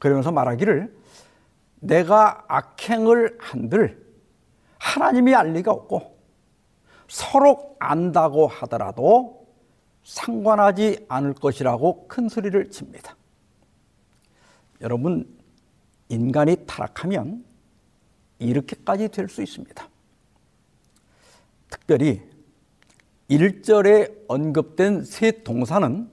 그러면서 0.00 0.32
말하기를 0.32 0.92
내가 1.80 2.44
악행을 2.48 3.38
한들 3.40 4.04
하나님이 4.78 5.34
알 5.34 5.52
리가 5.52 5.70
없고 5.70 6.18
서로 7.08 7.76
안다고 7.78 8.48
하더라도 8.48 9.46
상관하지 10.02 11.06
않을 11.08 11.34
것이라고 11.34 12.08
큰 12.08 12.28
소리를 12.28 12.70
칩니다. 12.70 13.16
여러분, 14.80 15.28
인간이 16.08 16.56
타락하면 16.66 17.44
이렇게까지 18.38 19.08
될 19.08 19.28
수 19.28 19.42
있습니다. 19.42 19.88
특별히 21.68 22.22
1절에 23.28 24.24
언급된 24.26 25.04
세 25.04 25.30
동사는 25.30 26.10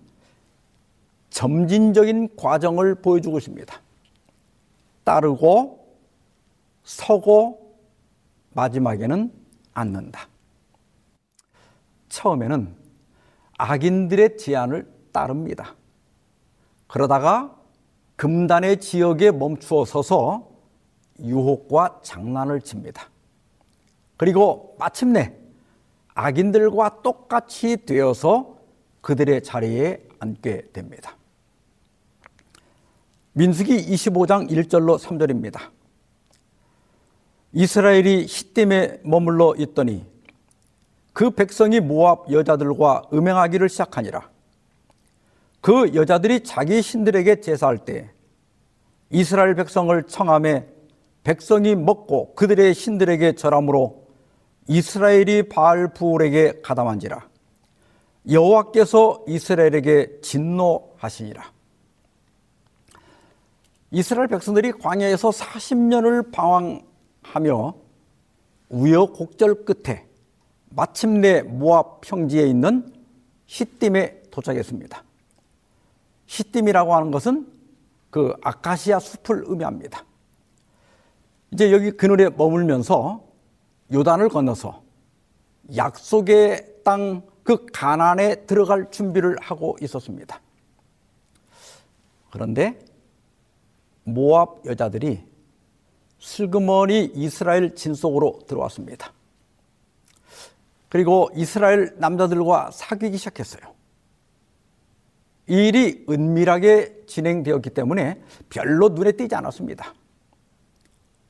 점진적인 1.30 2.36
과정을 2.36 2.96
보여주고 2.96 3.38
있습니다. 3.38 3.82
따르고, 5.04 5.98
서고, 6.84 7.78
마지막에는 8.54 9.32
앉는다. 9.74 10.28
처음에는 12.10 12.76
악인들의 13.58 14.38
제안을 14.38 14.92
따릅니다. 15.12 15.76
그러다가 16.88 17.56
금단의 18.16 18.80
지역에 18.80 19.32
멈추어 19.32 19.86
서서 19.86 20.50
유혹과 21.20 22.00
장난을 22.04 22.62
칩니다. 22.62 23.10
그리고 24.16 24.76
마침내 24.80 25.36
악인들과 26.16 27.02
똑같이 27.04 27.86
되어서 27.86 28.58
그들의 29.02 29.44
자리에 29.44 30.07
앉게 30.20 30.70
됩니다. 30.74 31.16
민수기 33.34 33.78
25장 33.78 34.50
1절로 34.50 34.98
3절입니다. 34.98 35.70
이스라엘이 37.54 38.28
시댐에 38.28 39.00
머물러 39.04 39.54
있더니 39.58 40.06
그 41.14 41.32
백성이 41.32 41.80
모압 41.80 42.32
여자들과 42.32 43.04
음행하기를 43.14 43.70
시작하니라. 43.70 44.30
그 45.62 45.94
여자들이 45.96 46.44
자기 46.44 46.82
신들에게 46.82 47.42
제사할 47.42 47.80
때 47.80 48.12
이스라엘 49.10 49.56
백성을 49.56 50.04
청함에 50.04 50.68
백성이 51.24 51.76
먹고 51.76 52.36
그들의 52.36 52.74
신들에게 52.74 53.34
절함으로 53.34 54.08
이스라엘이 54.68 55.50
바알 55.50 55.94
부울에게 55.94 56.62
가담한지라. 56.62 57.28
여호와께서 58.30 59.24
이스라엘에게 59.28 60.20
진노하시니라. 60.22 61.52
이스라엘 63.92 64.28
백성들이 64.28 64.74
광야에서 64.74 65.30
40년을 65.30 66.32
방황하며 66.32 67.76
우여곡절 68.70 69.66
끝에 69.66 70.06
마침내 70.70 71.42
모압 71.42 72.02
평지에 72.02 72.48
있는 72.48 72.94
시딤에 73.46 74.24
도착했습니다. 74.30 75.04
시딤이라고 76.26 76.94
하는 76.94 77.12
것은 77.12 77.48
그 78.10 78.34
아카시아 78.42 79.00
숲을 79.00 79.46
의미합니다. 79.48 80.04
이제 81.52 81.72
여기 81.72 81.92
그늘에 81.92 82.30
머물면서 82.30 83.24
요단을 83.94 84.28
건너서 84.28 84.84
약속의 85.76 86.82
땅 86.84 87.22
그 87.48 87.66
가난에 87.72 88.46
들어갈 88.46 88.92
준비를 88.92 89.38
하고 89.40 89.78
있었습니다. 89.80 90.42
그런데 92.30 92.78
모압 94.04 94.66
여자들이 94.66 95.24
슬그머니 96.20 97.06
이스라엘 97.16 97.74
진속으로 97.74 98.40
들어왔습니다. 98.48 99.14
그리고 100.90 101.30
이스라엘 101.36 101.96
남자들과 101.96 102.72
사귀기 102.72 103.18
시작했어요. 103.18 103.74
이 105.48 105.70
일이 105.70 106.06
은밀하게 106.10 107.06
진행되었기 107.06 107.70
때문에 107.70 108.22
별로 108.50 108.90
눈에 108.90 109.14
띄지 109.14 109.34
않았습니다. 109.36 109.94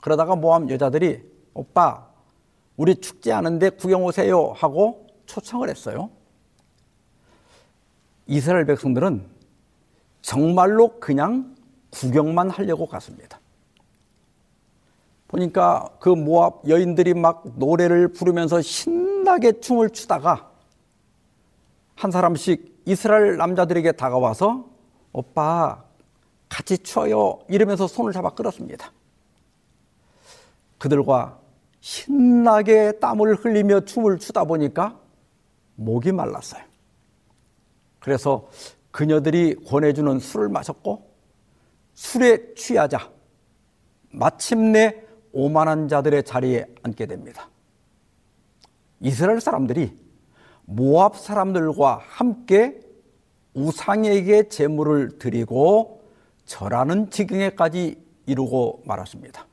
그러다가 0.02 0.36
모함 0.36 0.68
여자들이 0.72 1.22
오빠 1.54 2.08
우리 2.76 2.96
축제 2.96 3.32
하는데 3.32 3.70
구경 3.70 4.04
오세요 4.04 4.52
하고 4.56 5.07
초청을 5.28 5.70
했어요. 5.70 6.10
이스라엘 8.26 8.66
백성들은 8.66 9.24
정말로 10.22 11.00
그냥 11.00 11.56
구경만 11.92 12.50
하려고 12.50 12.88
갔습니다. 12.88 13.40
보니까 15.28 15.90
그 16.00 16.10
모압 16.10 16.68
여인들이 16.68 17.14
막 17.14 17.44
노래를 17.58 18.08
부르면서 18.14 18.62
신나 18.62 19.08
신나게 19.28 19.60
춤을 19.60 19.90
추다가 19.90 20.50
한 21.96 22.12
사람씩 22.12 22.84
이스라엘 22.86 23.36
남자들에게 23.36 23.92
다가와서 23.92 24.66
오빠 25.12 25.84
같이 26.48 26.78
추어요 26.78 27.40
이러면서 27.50 27.88
손을 27.88 28.14
잡아 28.14 28.30
끌었습니다. 28.30 28.92
그들과 30.78 31.40
신나게 31.82 33.00
땀을 33.00 33.36
흘리며 33.36 33.82
춤을 33.82 34.20
추다 34.20 34.46
보니까 34.46 34.98
목이 35.78 36.12
말랐어요. 36.12 36.62
그래서 38.00 38.50
그녀들이 38.92 39.56
권해주는 39.66 40.20
술을 40.20 40.50
마셨고 40.50 41.10
술에 41.94 42.54
취하자 42.56 43.12
마침내 44.12 45.04
오만한 45.32 45.88
자들의 45.88 46.24
자리에 46.24 46.66
앉게 46.84 47.06
됩니다. 47.06 47.50
이스라엘 49.00 49.40
사람들이 49.40 49.96
모압 50.66 51.18
사람들과 51.18 52.02
함께 52.04 52.80
우상에게 53.54 54.50
제물을 54.50 55.20
드리고 55.20 56.04
절하는 56.46 57.10
지경에까지 57.10 58.04
이루고 58.26 58.84
말았습니다. 58.86 59.46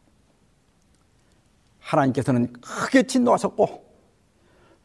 하나님께서는 1.81 2.53
크게 2.55 3.05
진노하셨고 3.05 3.84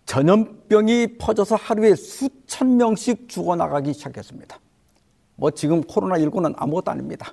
전염병이 0.10 1.20
퍼져서 1.20 1.56
하루에 1.56 1.94
수천 1.94 2.78
명씩 2.78 3.30
죽어나가기 3.30 3.94
시작했습니다. 3.94 4.60
뭐 5.36 5.52
지금 5.52 5.82
코로나19는 5.82 6.56
아무것도 6.58 6.90
아닙니다. 6.90 7.32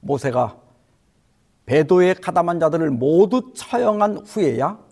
모세가 0.00 0.58
배도에 1.66 2.14
가담한 2.14 2.58
자들을 2.58 2.90
모두 2.90 3.52
처형한 3.54 4.24
후에야 4.24 4.82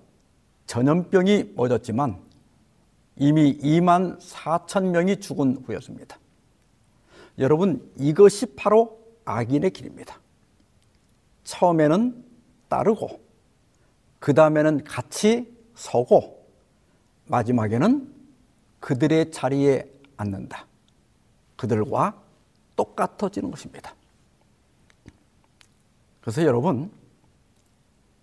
전염병이 0.67 1.55
멎었지만 1.57 2.21
이미 3.17 3.57
2만 3.57 4.21
4천 4.21 4.91
명이 4.91 5.19
죽은 5.21 5.65
후였습니다. 5.65 6.19
여러분 7.39 7.91
이것이 7.97 8.55
바로 8.55 9.01
악인의 9.25 9.71
길입니다. 9.71 10.21
처음에는 11.45 12.23
따르고 12.69 13.19
그 14.19 14.35
다음에는 14.35 14.85
같이 14.85 15.59
서고 15.81 16.47
마지막에는 17.25 18.15
그들의 18.81 19.31
자리에 19.31 19.91
앉는다. 20.19 20.67
그들과 21.57 22.23
똑같아지는 22.77 23.51
것입니다. 23.51 23.95
그래서 26.21 26.45
여러분 26.45 26.91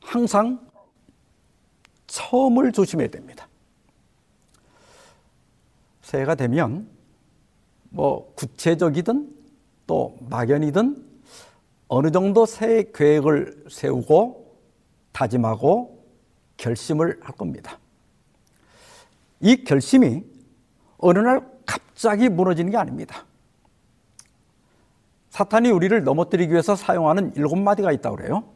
항상 0.01 0.69
처음을 2.05 2.71
조심해야 2.71 3.07
됩니다. 3.07 3.47
새해가 6.03 6.35
되면 6.35 6.87
뭐 7.89 8.31
구체적이든 8.35 9.35
또 9.87 10.15
막연이든 10.29 11.05
어느 11.87 12.11
정도 12.11 12.45
새해 12.45 12.83
계획을 12.93 13.65
세우고 13.71 14.57
다짐하고 15.11 15.96
결심을 16.57 17.19
할 17.23 17.35
겁니다. 17.35 17.79
이 19.39 19.63
결심이 19.63 20.23
어느 20.97 21.19
날 21.19 21.47
갑자기 21.65 22.29
무너지는 22.29 22.71
게 22.71 22.77
아닙니다. 22.77 23.25
사탄이 25.29 25.69
우리를 25.69 26.03
넘어뜨리기 26.03 26.51
위해서 26.51 26.75
사용하는 26.75 27.33
일곱 27.35 27.57
마디가 27.57 27.91
있다고 27.91 28.15
그래요. 28.15 28.53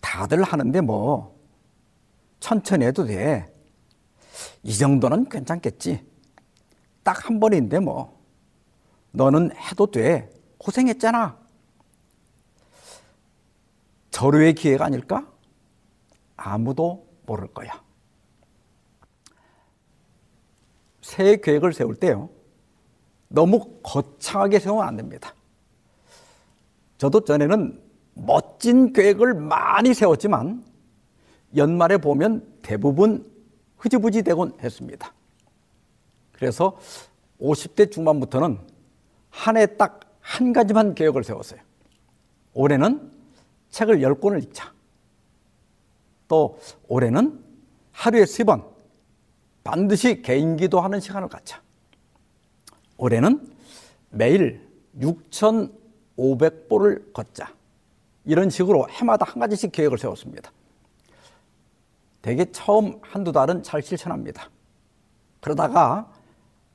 다들 0.00 0.42
하는데 0.42 0.80
뭐 0.80 1.36
천천히 2.38 2.84
해도 2.86 3.04
돼. 3.04 3.52
이 4.62 4.76
정도는 4.76 5.28
괜찮겠지. 5.28 6.06
딱 7.02 7.28
한 7.28 7.40
번인데 7.40 7.80
뭐 7.80 8.20
너는 9.10 9.50
해도 9.56 9.90
돼. 9.90 10.30
고생했잖아. 10.58 11.38
절호의 14.10 14.54
기회가 14.54 14.84
아닐까? 14.84 15.26
아무도 16.36 17.06
모를 17.26 17.48
거야. 17.48 17.82
새해 21.02 21.36
계획을 21.36 21.72
세울 21.72 21.94
때요. 21.96 22.28
너무 23.28 23.78
거창하게 23.82 24.58
세우면 24.58 24.86
안 24.86 24.96
됩니다. 24.96 25.34
저도 26.98 27.24
전에는 27.24 27.80
멋진 28.14 28.92
계획을 28.92 29.34
많이 29.34 29.94
세웠지만 29.94 30.64
연말에 31.54 31.98
보면 31.98 32.58
대부분 32.62 33.30
흐지부지 33.76 34.22
되곤 34.22 34.56
했습니다. 34.60 35.12
그래서 36.32 36.78
50대 37.40 37.90
중반부터는 37.92 38.58
한 39.30 39.56
해 39.56 39.66
딱 39.76 40.06
한 40.26 40.52
가지만 40.52 40.94
계획을 40.96 41.22
세웠어요. 41.22 41.60
올해는 42.52 43.12
책을 43.70 44.00
10권을 44.00 44.42
읽자. 44.42 44.72
또 46.28 46.58
올해는 46.88 47.44
하루에 47.92 48.24
3번 48.24 48.64
반드시 49.64 50.22
개인 50.22 50.56
기도하는 50.56 51.00
시간을 51.00 51.28
갖자. 51.28 51.60
올해는 52.96 53.52
매일 54.10 54.66
6,500보를 54.98 57.12
걷자. 57.12 57.54
이런 58.24 58.50
식으로 58.50 58.88
해마다 58.90 59.26
한 59.26 59.40
가지씩 59.40 59.72
계획을 59.72 59.98
세웠습니다. 59.98 60.52
대개 62.22 62.50
처음 62.50 62.98
한두 63.02 63.32
달은 63.32 63.62
잘 63.62 63.82
실천합니다. 63.82 64.50
그러다가 65.40 66.10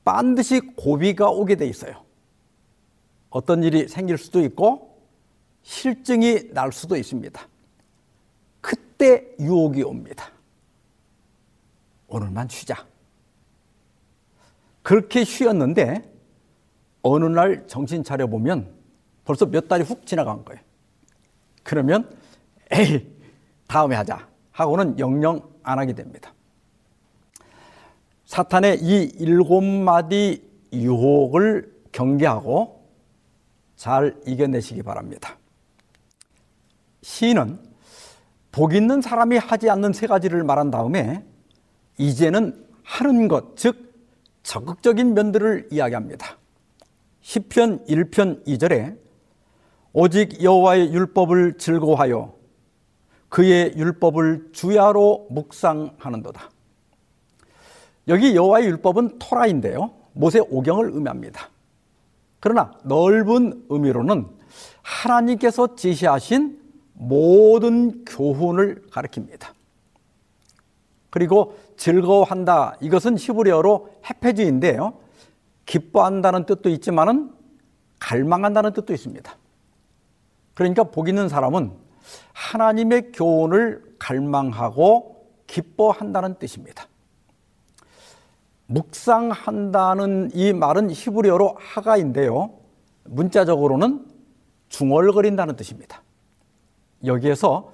반드시 0.04 0.60
고비가 0.60 1.30
오게 1.30 1.56
돼 1.56 1.66
있어요. 1.66 2.04
어떤 3.30 3.62
일이 3.62 3.88
생길 3.88 4.18
수도 4.18 4.40
있고 4.40 5.00
실증이 5.62 6.52
날 6.52 6.72
수도 6.72 6.96
있습니다. 6.96 7.48
그때 9.02 9.26
유혹이 9.40 9.82
옵니다. 9.82 10.30
오늘만 12.06 12.48
쉬자. 12.48 12.86
그렇게 14.84 15.24
쉬었는데 15.24 16.08
어느 17.02 17.24
날 17.24 17.66
정신 17.66 18.04
차려 18.04 18.28
보면 18.28 18.72
벌써 19.24 19.46
몇 19.46 19.66
달이 19.66 19.82
훅 19.82 20.06
지나간 20.06 20.44
거예요. 20.44 20.60
그러면 21.64 22.16
에이 22.70 23.04
다음에 23.66 23.96
하자 23.96 24.28
하고는 24.52 24.96
영영 25.00 25.50
안 25.64 25.80
하게 25.80 25.94
됩니다. 25.94 26.32
사탄의 28.26 28.84
이 28.84 29.16
일곱 29.18 29.64
마디 29.64 30.48
유혹을 30.72 31.74
경계하고 31.90 32.88
잘 33.74 34.16
이겨내시기 34.28 34.84
바랍니다. 34.84 35.36
시인은 37.02 37.71
복 38.52 38.74
있는 38.74 39.00
사람이 39.00 39.38
하지 39.38 39.70
않는 39.70 39.94
세 39.94 40.06
가지를 40.06 40.44
말한 40.44 40.70
다음에 40.70 41.24
이제는 41.98 42.66
하는 42.84 43.26
것, 43.26 43.56
즉 43.56 43.94
적극적인 44.42 45.14
면들을 45.14 45.68
이야기합니다. 45.70 46.36
시편 47.22 47.86
1편 47.86 48.46
2절에 48.46 48.98
오직 49.94 50.42
여호와의 50.42 50.92
율법을 50.92 51.58
즐거워하여 51.58 52.34
그의 53.28 53.74
율법을 53.76 54.50
주야로 54.52 55.28
묵상하는도다. 55.30 56.50
여기 58.08 58.34
여호와의 58.34 58.66
율법은 58.66 59.18
토라인데요. 59.18 59.92
모세 60.12 60.40
오경을 60.40 60.90
의미합니다. 60.92 61.48
그러나 62.40 62.72
넓은 62.84 63.64
의미로는 63.68 64.26
하나님께서 64.82 65.76
제시하신 65.76 66.61
모든 67.02 68.04
교훈을 68.04 68.82
가리킵니다. 68.90 69.48
그리고 71.10 71.58
즐거워한다. 71.76 72.76
이것은 72.80 73.18
히브리어로 73.18 73.88
헤페즈인데요. 74.08 74.94
기뻐한다는 75.66 76.46
뜻도 76.46 76.68
있지만은 76.70 77.32
갈망한다는 77.98 78.72
뜻도 78.72 78.92
있습니다. 78.92 79.36
그러니까 80.54 80.84
복 80.84 81.08
있는 81.08 81.28
사람은 81.28 81.72
하나님의 82.32 83.12
교훈을 83.12 83.96
갈망하고 83.98 85.26
기뻐한다는 85.46 86.36
뜻입니다. 86.38 86.86
묵상한다는 88.66 90.30
이 90.34 90.52
말은 90.52 90.90
히브리어로 90.90 91.56
하가인데요. 91.58 92.58
문자적으로는 93.04 94.06
중얼거린다는 94.68 95.56
뜻입니다. 95.56 96.02
여기에서 97.04 97.72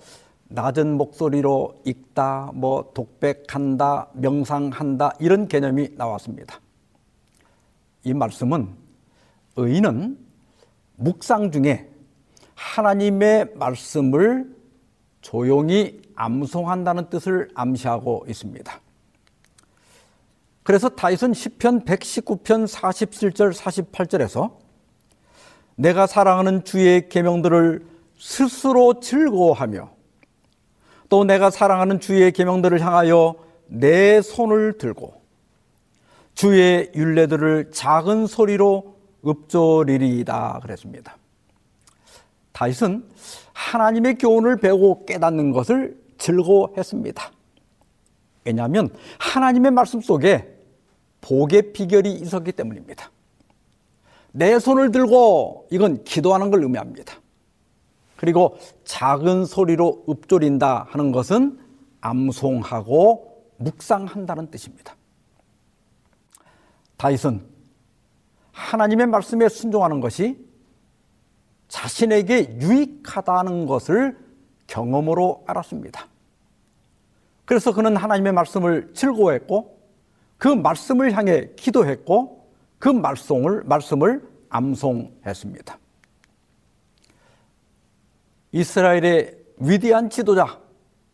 낮은 0.48 0.96
목소리로 0.96 1.82
읽다, 1.84 2.50
뭐 2.54 2.90
독백한다, 2.94 4.08
명상한다 4.14 5.12
이런 5.20 5.46
개념이 5.46 5.90
나왔습니다. 5.96 6.60
이 8.04 8.14
말씀은 8.14 8.68
의인은 9.56 10.18
묵상 10.96 11.50
중에 11.52 11.90
하나님의 12.54 13.52
말씀을 13.54 14.56
조용히 15.20 16.00
암송한다는 16.14 17.10
뜻을 17.10 17.50
암시하고 17.54 18.24
있습니다. 18.28 18.80
그래서 20.62 20.88
다윗은 20.88 21.34
시편 21.34 21.84
119편 21.84 22.66
47절 22.66 23.54
48절에서 23.54 24.56
내가 25.76 26.06
사랑하는 26.06 26.64
주의 26.64 27.08
계명들을 27.08 27.97
스스로 28.18 29.00
즐거워하며 29.00 29.90
또 31.08 31.24
내가 31.24 31.50
사랑하는 31.50 32.00
주의 32.00 32.30
계명들을 32.32 32.80
향하여 32.80 33.36
내 33.66 34.20
손을 34.20 34.78
들고 34.78 35.14
주의 36.34 36.90
율례들을 36.94 37.70
작은 37.72 38.26
소리로 38.26 38.96
읊조리리이다 39.26 40.60
그랬습니다. 40.62 41.16
다윗은 42.52 43.04
하나님의 43.52 44.18
교훈을 44.18 44.56
배우고 44.58 45.06
깨닫는 45.06 45.52
것을 45.52 45.98
즐거워했습니다. 46.18 47.30
왜냐하면 48.44 48.88
하나님의 49.18 49.70
말씀 49.72 50.00
속에 50.00 50.56
복의 51.20 51.72
비결이 51.72 52.12
있었기 52.12 52.52
때문입니다. 52.52 53.10
내 54.32 54.58
손을 54.58 54.92
들고 54.92 55.68
이건 55.70 56.04
기도하는 56.04 56.50
걸 56.50 56.62
의미합니다. 56.62 57.14
그리고 58.18 58.58
작은 58.84 59.44
소리로 59.44 60.04
읊조린다 60.08 60.88
하는 60.90 61.12
것은 61.12 61.56
암송하고 62.00 63.44
묵상한다는 63.58 64.50
뜻입니다. 64.50 64.96
다윗은 66.96 67.40
하나님의 68.50 69.06
말씀에 69.06 69.48
순종하는 69.48 70.00
것이 70.00 70.44
자신에게 71.68 72.58
유익하다는 72.60 73.66
것을 73.66 74.18
경험으로 74.66 75.44
알았습니다. 75.46 76.08
그래서 77.44 77.72
그는 77.72 77.96
하나님의 77.96 78.32
말씀을 78.32 78.92
즐거워했고 78.94 79.78
그 80.38 80.48
말씀을 80.48 81.12
향해 81.16 81.50
기도했고 81.54 82.48
그 82.80 82.88
말씀을 82.88 83.62
말씀을 83.64 84.28
암송했습니다. 84.48 85.78
이스라엘의 88.52 89.38
위대한 89.58 90.08
지도자 90.08 90.60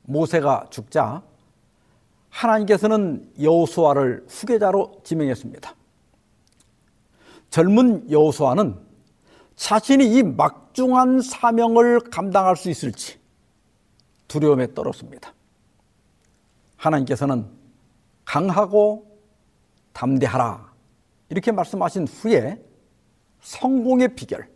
모세가 0.03 0.67
죽자 0.71 1.23
하나님께서는 2.29 3.33
여호수아를 3.41 4.27
후계자로 4.29 5.01
지명했습니다. 5.05 5.75
젊은 7.51 8.11
여호수아는 8.11 8.79
자신이 9.57 10.17
이 10.17 10.23
막중한 10.23 11.21
사명을 11.21 12.01
감당할 12.11 12.57
수 12.57 12.71
있을지 12.71 13.19
두려움에 14.27 14.75
떨었습니다. 14.75 15.33
하나님께서는 16.77 17.49
강하고 18.25 19.07
담대하라 19.93 20.73
이렇게 21.29 21.53
말씀하신 21.53 22.09
후에 22.09 22.63
성공의 23.41 24.17
비결, 24.17 24.49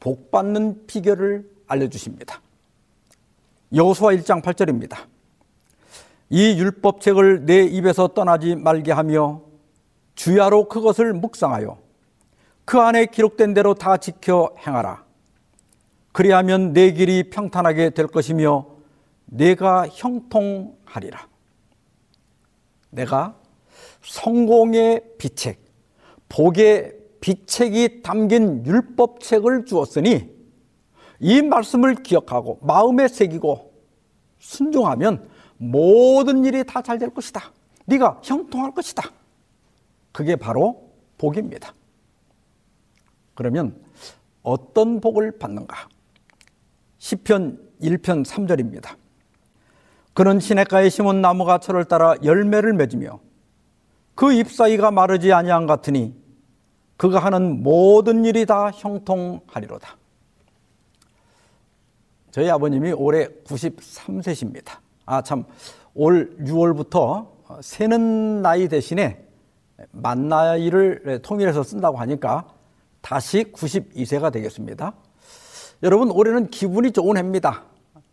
복 0.00 0.30
받는 0.30 0.86
비결을 0.86 1.57
알려주십니다. 1.68 2.40
여호수아 3.72 4.12
1장 4.12 4.42
8절입니다. 4.42 5.06
이 6.30 6.58
율법책을 6.58 7.46
내 7.46 7.62
입에서 7.64 8.08
떠나지 8.08 8.56
말게 8.56 8.92
하며 8.92 9.42
주야로 10.14 10.68
그것을 10.68 11.12
묵상하여 11.14 11.78
그 12.64 12.78
안에 12.78 13.06
기록된 13.06 13.54
대로 13.54 13.74
다 13.74 13.96
지켜 13.96 14.54
행하라. 14.66 15.04
그리하면 16.12 16.72
내 16.72 16.92
길이 16.92 17.30
평탄하게 17.30 17.90
될 17.90 18.08
것이며 18.08 18.66
내가 19.26 19.86
형통하리라. 19.88 21.28
내가 22.90 23.36
성공의 24.02 25.02
비책, 25.18 25.60
복의 26.28 26.94
비책이 27.20 28.02
담긴 28.02 28.64
율법책을 28.66 29.64
주었으니 29.64 30.37
이 31.20 31.42
말씀을 31.42 31.96
기억하고 31.96 32.58
마음에 32.62 33.08
새기고 33.08 33.72
순종하면 34.38 35.28
모든 35.56 36.44
일이 36.44 36.64
다 36.64 36.80
잘 36.82 36.98
될 36.98 37.10
것이다. 37.12 37.52
네가 37.86 38.20
형통할 38.22 38.72
것이다. 38.72 39.10
그게 40.12 40.36
바로 40.36 40.90
복입니다. 41.18 41.74
그러면 43.34 43.76
어떤 44.42 45.00
복을 45.00 45.38
받는가? 45.38 45.88
시편 46.98 47.58
1편 47.82 48.24
3절입니다. 48.24 48.96
그는 50.14 50.40
시냇가에 50.40 50.88
심은 50.88 51.20
나무가 51.20 51.58
철을 51.58 51.84
따라 51.84 52.14
열매를 52.24 52.72
맺으며 52.74 53.20
그 54.14 54.32
잎사이가 54.32 54.90
마르지 54.90 55.32
아니한 55.32 55.66
같으니 55.66 56.14
그가 56.96 57.20
하는 57.20 57.62
모든 57.62 58.24
일이 58.24 58.44
다 58.46 58.70
형통하리로다. 58.70 59.97
저희 62.38 62.48
아버님이 62.50 62.92
올해 62.92 63.26
93세십니다. 63.42 64.78
아, 65.06 65.20
참, 65.22 65.44
올 65.92 66.36
6월부터 66.38 67.26
세는 67.60 68.42
나이 68.42 68.68
대신에 68.68 69.26
만 69.90 70.28
나이를 70.28 71.20
통일해서 71.24 71.64
쓴다고 71.64 71.96
하니까 71.98 72.46
다시 73.00 73.42
92세가 73.52 74.30
되겠습니다. 74.30 74.92
여러분, 75.82 76.12
올해는 76.12 76.48
기분이 76.50 76.92
좋은 76.92 77.16
해입니다. 77.16 77.64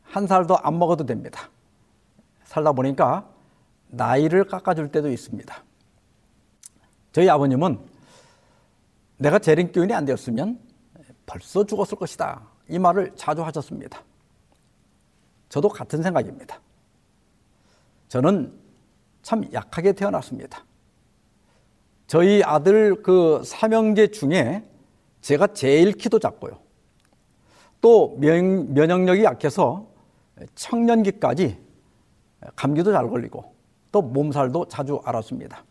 한 0.01 0.25
살도 0.25 0.57
안 0.57 0.79
먹어도 0.79 1.05
됩니다. 1.05 1.51
살다 2.45 2.71
보니까 2.71 3.29
나이를 3.89 4.45
깎아줄 4.45 4.91
때도 4.91 5.11
있습니다. 5.11 5.63
저희 7.11 7.29
아버님은 7.29 7.77
내가 9.17 9.37
재림교인이 9.37 9.93
안 9.93 10.03
되었으면 10.05 10.57
벌써 11.27 11.63
죽었을 11.63 11.99
것이다. 11.99 12.41
이 12.69 12.79
말을 12.79 13.11
자주 13.15 13.43
하셨습니다. 13.43 14.01
저도 15.49 15.69
같은 15.69 16.01
생각입니다. 16.01 16.59
저는 18.07 18.53
참 19.21 19.43
약하게 19.53 19.93
태어났습니다. 19.93 20.63
저희 22.07 22.43
아들 22.43 23.01
그 23.01 23.41
삼형제 23.43 24.07
중에 24.07 24.63
제가 25.21 25.47
제일 25.47 25.91
키도 25.91 26.19
작고요. 26.19 26.59
또 27.81 28.15
면, 28.19 28.73
면역력이 28.73 29.23
약해서 29.23 29.87
청년기까지 30.53 31.57
감기도 32.55 32.91
잘 32.91 33.09
걸리고 33.09 33.55
또 33.91 34.01
몸살도 34.01 34.67
자주 34.67 35.01
앓았습니다. 35.03 35.63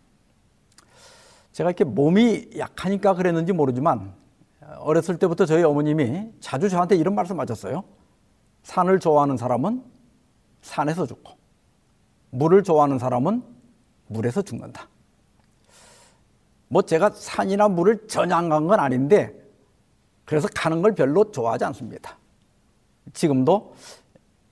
제가 1.53 1.71
이렇게 1.71 1.85
몸이 1.85 2.51
약하니까 2.59 3.15
그랬는지 3.15 3.53
모르지만 3.53 4.13
어렸을 4.79 5.19
때부터 5.19 5.47
저희 5.47 5.63
어머님이 5.63 6.33
자주 6.41 6.69
저한테 6.69 6.97
이런 6.97 7.15
말씀 7.15 7.39
하셨어요. 7.39 7.85
산을 8.65 8.99
좋아하는 8.99 9.37
사람은 9.37 9.83
산에서 10.63 11.07
죽고 11.07 11.33
물을 12.31 12.63
좋아하는 12.63 12.99
사람은 12.99 13.43
물에서 14.09 14.43
죽는다. 14.43 14.89
뭐 16.69 16.83
제가 16.83 17.11
산이나 17.11 17.69
물을 17.69 18.07
전혀 18.09 18.35
안 18.35 18.49
간 18.49 18.67
건 18.67 18.81
아닌데 18.81 19.33
그래서 20.25 20.49
가는 20.55 20.83
걸 20.83 20.95
별로 20.95 21.31
좋아하지 21.31 21.65
않습니다. 21.67 22.19
지금도 23.13 23.75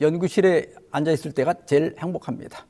연구실에 0.00 0.72
앉아 0.90 1.10
있을 1.12 1.32
때가 1.32 1.54
제일 1.66 1.96
행복합니다. 1.98 2.66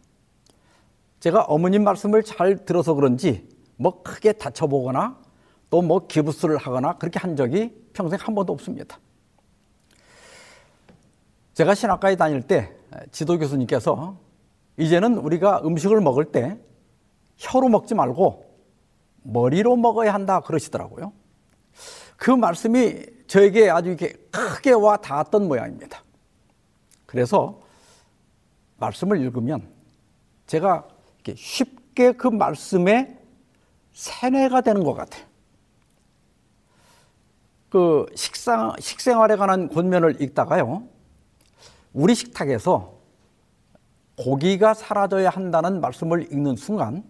제가 1.20 1.42
어머님 1.42 1.84
말씀을 1.84 2.22
잘 2.22 2.64
들어서 2.64 2.94
그런지 2.94 3.48
뭐 3.76 4.02
크게 4.02 4.32
다쳐보거나 4.32 5.20
또 5.70 5.82
뭐 5.82 6.06
기부스를 6.06 6.58
하거나 6.58 6.96
그렇게 6.98 7.18
한 7.18 7.34
적이 7.34 7.74
평생 7.94 8.18
한 8.20 8.34
번도 8.34 8.52
없습니다. 8.52 8.98
제가 11.54 11.74
신학과에 11.74 12.16
다닐 12.16 12.42
때 12.42 12.72
지도 13.10 13.38
교수님께서 13.38 14.16
이제는 14.78 15.18
우리가 15.18 15.62
음식을 15.64 16.00
먹을 16.00 16.24
때 16.26 16.58
혀로 17.36 17.68
먹지 17.68 17.94
말고 17.94 18.50
머리로 19.22 19.76
먹어야 19.76 20.14
한다 20.14 20.40
그러시더라고요. 20.40 21.12
그 22.16 22.30
말씀이 22.30 23.04
저에게 23.26 23.70
아주 23.70 23.90
이렇게 23.90 24.12
크게 24.30 24.72
와 24.72 24.96
닿았던 24.96 25.46
모양입니다. 25.48 26.02
그래서 27.06 27.60
말씀을 28.78 29.20
읽으면 29.20 29.68
제가 30.46 30.86
이렇게 31.16 31.34
쉽게 31.40 32.12
그 32.12 32.28
말씀에 32.28 33.18
세뇌가 33.92 34.62
되는 34.62 34.82
것 34.84 34.94
같아요. 34.94 35.24
그 37.68 38.06
식상, 38.14 38.74
식생활에 38.78 39.36
관한 39.36 39.68
권면을 39.68 40.20
읽다가요. 40.20 40.88
우리 41.92 42.14
식탁에서 42.14 42.94
고기가 44.16 44.74
사라져야 44.74 45.30
한다는 45.30 45.80
말씀을 45.80 46.32
읽는 46.32 46.56
순간 46.56 47.04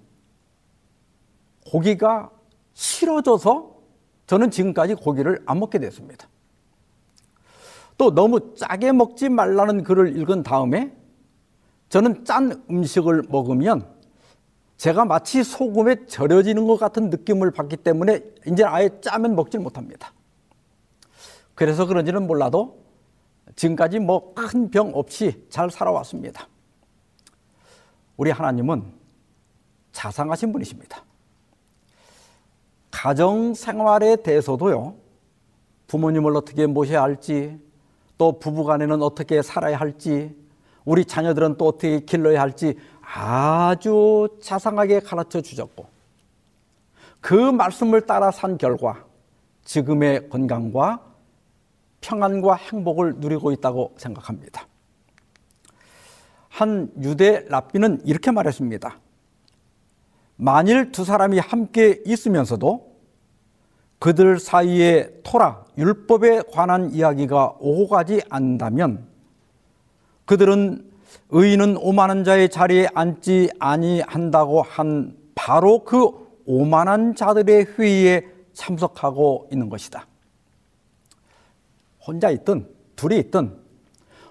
고기가 1.66 2.30
싫어져서 2.74 3.76
저는 4.26 4.50
지금까지 4.50 4.94
고기를 4.94 5.42
안 5.46 5.60
먹게 5.60 5.78
됐습니다. 5.78 6.28
또 7.98 8.14
너무 8.14 8.54
짜게 8.54 8.92
먹지 8.92 9.28
말라는 9.28 9.84
글을 9.84 10.16
읽은 10.16 10.42
다음에 10.42 10.92
저는 11.88 12.24
짠 12.24 12.64
음식을 12.70 13.24
먹으면 13.28 13.86
제가 14.78 15.04
마치 15.04 15.44
소금에 15.44 16.06
절여지는 16.06 16.66
것 16.66 16.78
같은 16.78 17.10
느낌을 17.10 17.52
받기 17.52 17.76
때문에 17.76 18.20
이제 18.46 18.64
아예 18.64 18.88
짜면 19.00 19.36
먹질 19.36 19.60
못합니다. 19.60 20.12
그래서 21.54 21.86
그런지는 21.86 22.26
몰라도 22.26 22.81
지금까지 23.56 23.98
뭐 23.98 24.34
큰 24.34 24.70
병 24.70 24.92
없이 24.94 25.46
잘 25.50 25.70
살아왔습니다. 25.70 26.48
우리 28.16 28.30
하나님은 28.30 28.84
자상하신 29.92 30.52
분이십니다. 30.52 31.02
가정 32.90 33.54
생활에 33.54 34.16
대해서도요, 34.16 34.94
부모님을 35.86 36.36
어떻게 36.36 36.66
모셔야 36.66 37.02
할지, 37.02 37.58
또 38.16 38.38
부부 38.38 38.64
간에는 38.64 39.02
어떻게 39.02 39.42
살아야 39.42 39.78
할지, 39.78 40.36
우리 40.84 41.04
자녀들은 41.04 41.56
또 41.58 41.68
어떻게 41.68 42.00
길러야 42.00 42.40
할지 42.40 42.78
아주 43.02 44.28
자상하게 44.40 45.00
가르쳐 45.00 45.40
주셨고, 45.40 45.86
그 47.20 47.34
말씀을 47.34 48.02
따라 48.02 48.30
산 48.30 48.56
결과 48.56 49.04
지금의 49.64 50.28
건강과 50.28 51.11
평안과 52.02 52.56
행복을 52.56 53.14
누리고 53.16 53.52
있다고 53.52 53.94
생각합니다. 53.96 54.66
한 56.48 56.92
유대 57.00 57.46
랍비는 57.48 58.02
이렇게 58.04 58.30
말했습니다. 58.30 58.98
만일 60.36 60.92
두 60.92 61.04
사람이 61.04 61.38
함께 61.38 62.02
있으면서도 62.04 62.92
그들 63.98 64.38
사이에 64.38 65.08
토라, 65.22 65.64
율법에 65.78 66.42
관한 66.52 66.92
이야기가 66.92 67.56
오고 67.60 67.88
가지 67.88 68.20
않는다면 68.28 69.06
그들은 70.26 70.90
의인은 71.30 71.76
오만한 71.78 72.24
자의 72.24 72.48
자리에 72.48 72.88
앉지 72.94 73.50
아니한다고 73.58 74.62
한 74.62 75.16
바로 75.34 75.84
그 75.84 76.10
오만한 76.44 77.14
자들의 77.14 77.66
회의에 77.78 78.26
참석하고 78.52 79.48
있는 79.52 79.70
것이다. 79.70 80.06
혼자 82.06 82.30
있든 82.30 82.68
둘이 82.96 83.18
있든 83.18 83.58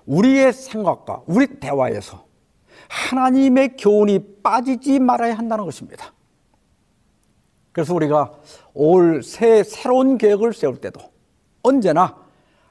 우리의 0.06 0.54
생각과 0.54 1.24
우리 1.28 1.60
대화에서 1.60 2.26
하나님의 2.90 3.78
교훈이 3.78 4.42
빠지지 4.44 5.00
말아야 5.00 5.38
한다는 5.38 5.66
것입니다. 5.66 6.14
그래서 7.72 7.94
우리가 7.94 8.34
올 8.74 9.24
새 9.24 9.64
새로운 9.64 10.18
계획을 10.18 10.54
세울 10.54 10.82
때도 10.82 11.00
언제나 11.64 12.18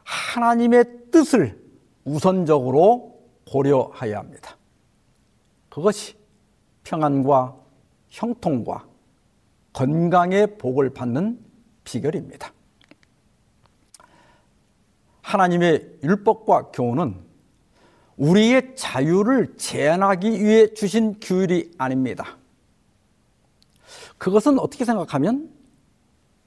하나님의 0.04 1.10
뜻을 1.10 1.58
우선적으로 2.04 3.20
고려해야 3.48 4.18
합니다. 4.18 4.56
그것이 5.68 6.14
평안과 6.84 7.56
형통과 8.08 8.86
건강의 9.72 10.58
복을 10.58 10.90
받는 10.90 11.38
비결입니다. 11.84 12.52
하나님의 15.30 15.98
율법과 16.02 16.70
교훈은 16.72 17.16
우리의 18.16 18.74
자유를 18.74 19.56
제한하기 19.56 20.44
위해 20.44 20.74
주신 20.74 21.16
규율이 21.20 21.72
아닙니다. 21.78 22.36
그것은 24.18 24.58
어떻게 24.58 24.84
생각하면 24.84 25.50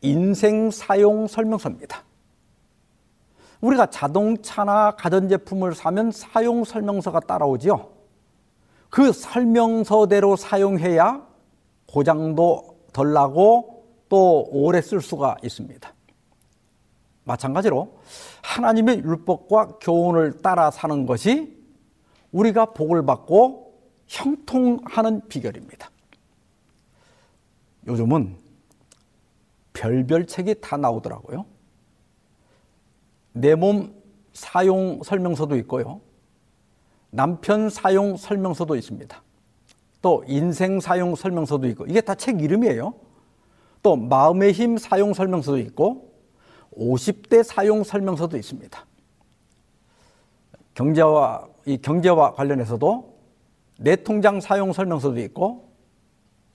인생 0.01 0.69
사용 0.69 1.27
설명서입니다. 1.27 2.03
우리가 3.61 3.85
자동차나 3.85 4.91
가전제품을 4.91 5.73
사면 5.73 6.11
사용 6.11 6.65
설명서가 6.65 7.21
따라오지요. 7.21 7.89
그 8.89 9.13
설명서대로 9.13 10.35
사용해야 10.35 11.25
고장도 11.87 12.89
덜 12.91 13.13
나고 13.13 13.87
또 14.09 14.47
오래 14.51 14.81
쓸 14.81 15.01
수가 15.01 15.37
있습니다. 15.41 15.93
마찬가지로 17.25 17.99
하나님의 18.41 18.99
율법과 18.99 19.79
교훈을 19.79 20.41
따라 20.41 20.71
사는 20.71 21.05
것이 21.05 21.57
우리가 22.31 22.67
복을 22.73 23.05
받고 23.05 23.73
형통하는 24.07 25.27
비결입니다. 25.27 25.89
요즘은 27.87 28.37
별별 29.73 30.27
책이 30.27 30.55
다 30.61 30.77
나오더라고요. 30.77 31.45
내 33.33 33.55
몸 33.55 33.93
사용 34.33 35.01
설명서도 35.03 35.55
있고요. 35.57 36.01
남편 37.09 37.69
사용 37.69 38.17
설명서도 38.17 38.75
있습니다. 38.75 39.21
또 40.01 40.23
인생 40.27 40.79
사용 40.79 41.15
설명서도 41.15 41.67
있고 41.67 41.85
이게 41.85 42.01
다 42.01 42.15
책 42.15 42.41
이름이에요. 42.41 42.93
또 43.83 43.95
마음의 43.95 44.53
힘 44.53 44.77
사용 44.77 45.13
설명서도 45.13 45.57
있고 45.59 46.12
50대 46.77 47.43
사용 47.43 47.83
설명서도 47.83 48.37
있습니다. 48.37 48.85
경제와 50.73 51.47
이 51.65 51.77
경제와 51.77 52.33
관련해서도 52.33 53.13
내 53.79 53.95
통장 53.95 54.41
사용 54.41 54.73
설명서도 54.73 55.19
있고 55.21 55.69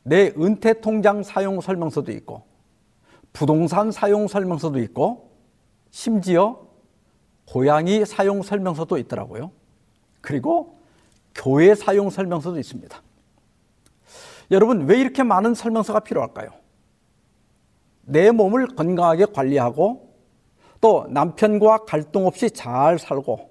내 0.03 0.33
은퇴 0.39 0.81
통장 0.81 1.23
사용 1.23 1.61
설명서도 1.61 2.13
있고 2.13 2.45
부동산 3.33 3.91
사용 3.93 4.27
설명서도 4.27 4.79
있고 4.81 5.31
심지어 5.91 6.61
고양이 7.47 8.05
사용 8.05 8.43
설명서도 8.43 8.99
있더라고요. 8.99 9.53
그리고 10.21 10.79
교회 11.35 11.75
사용 11.75 12.11
설명서도 12.11 12.59
있습니다. 12.59 13.03
여러분 14.51 14.87
왜 14.87 14.99
이렇게 15.01 15.23
많은 15.23 15.55
설명서가 15.55 16.01
필요할까요? 16.01 16.51
내 18.03 18.31
몸을 18.31 18.69
건강하게 18.69 19.27
관리하고 19.27 20.08
또 20.81 21.07
남편과 21.11 21.85
갈등 21.85 22.27
없이 22.27 22.51
잘 22.51 22.99
살고 22.99 23.51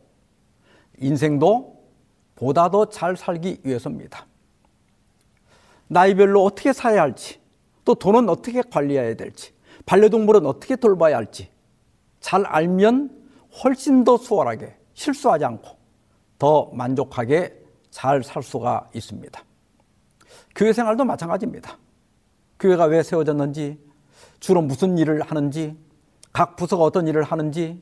인생도 0.99 1.77
보다 2.35 2.69
더 2.69 2.85
잘 2.85 3.17
살기 3.17 3.59
위해서입니다. 3.63 4.25
나이별로 5.87 6.43
어떻게 6.43 6.73
살아야 6.73 7.01
할지, 7.01 7.39
또 7.85 7.95
돈은 7.95 8.29
어떻게 8.29 8.61
관리해야 8.61 9.15
될지, 9.15 9.53
반려동물은 9.85 10.45
어떻게 10.45 10.75
돌봐야 10.75 11.17
할지 11.17 11.49
잘 12.19 12.45
알면 12.45 13.09
훨씬 13.63 14.03
더 14.03 14.17
수월하게 14.17 14.75
실수하지 14.93 15.45
않고 15.45 15.77
더 16.37 16.69
만족하게 16.73 17.63
잘 17.89 18.21
살 18.23 18.43
수가 18.43 18.89
있습니다. 18.93 19.43
교회 20.55 20.73
생활도 20.73 21.05
마찬가지입니다. 21.05 21.77
교회가 22.59 22.85
왜 22.85 23.01
세워졌는지, 23.03 23.79
주로 24.39 24.61
무슨 24.61 24.97
일을 24.97 25.21
하는지, 25.21 25.75
각 26.37 26.55
부서가 26.55 26.83
어떤 26.83 27.07
일을 27.07 27.23
하는지, 27.23 27.81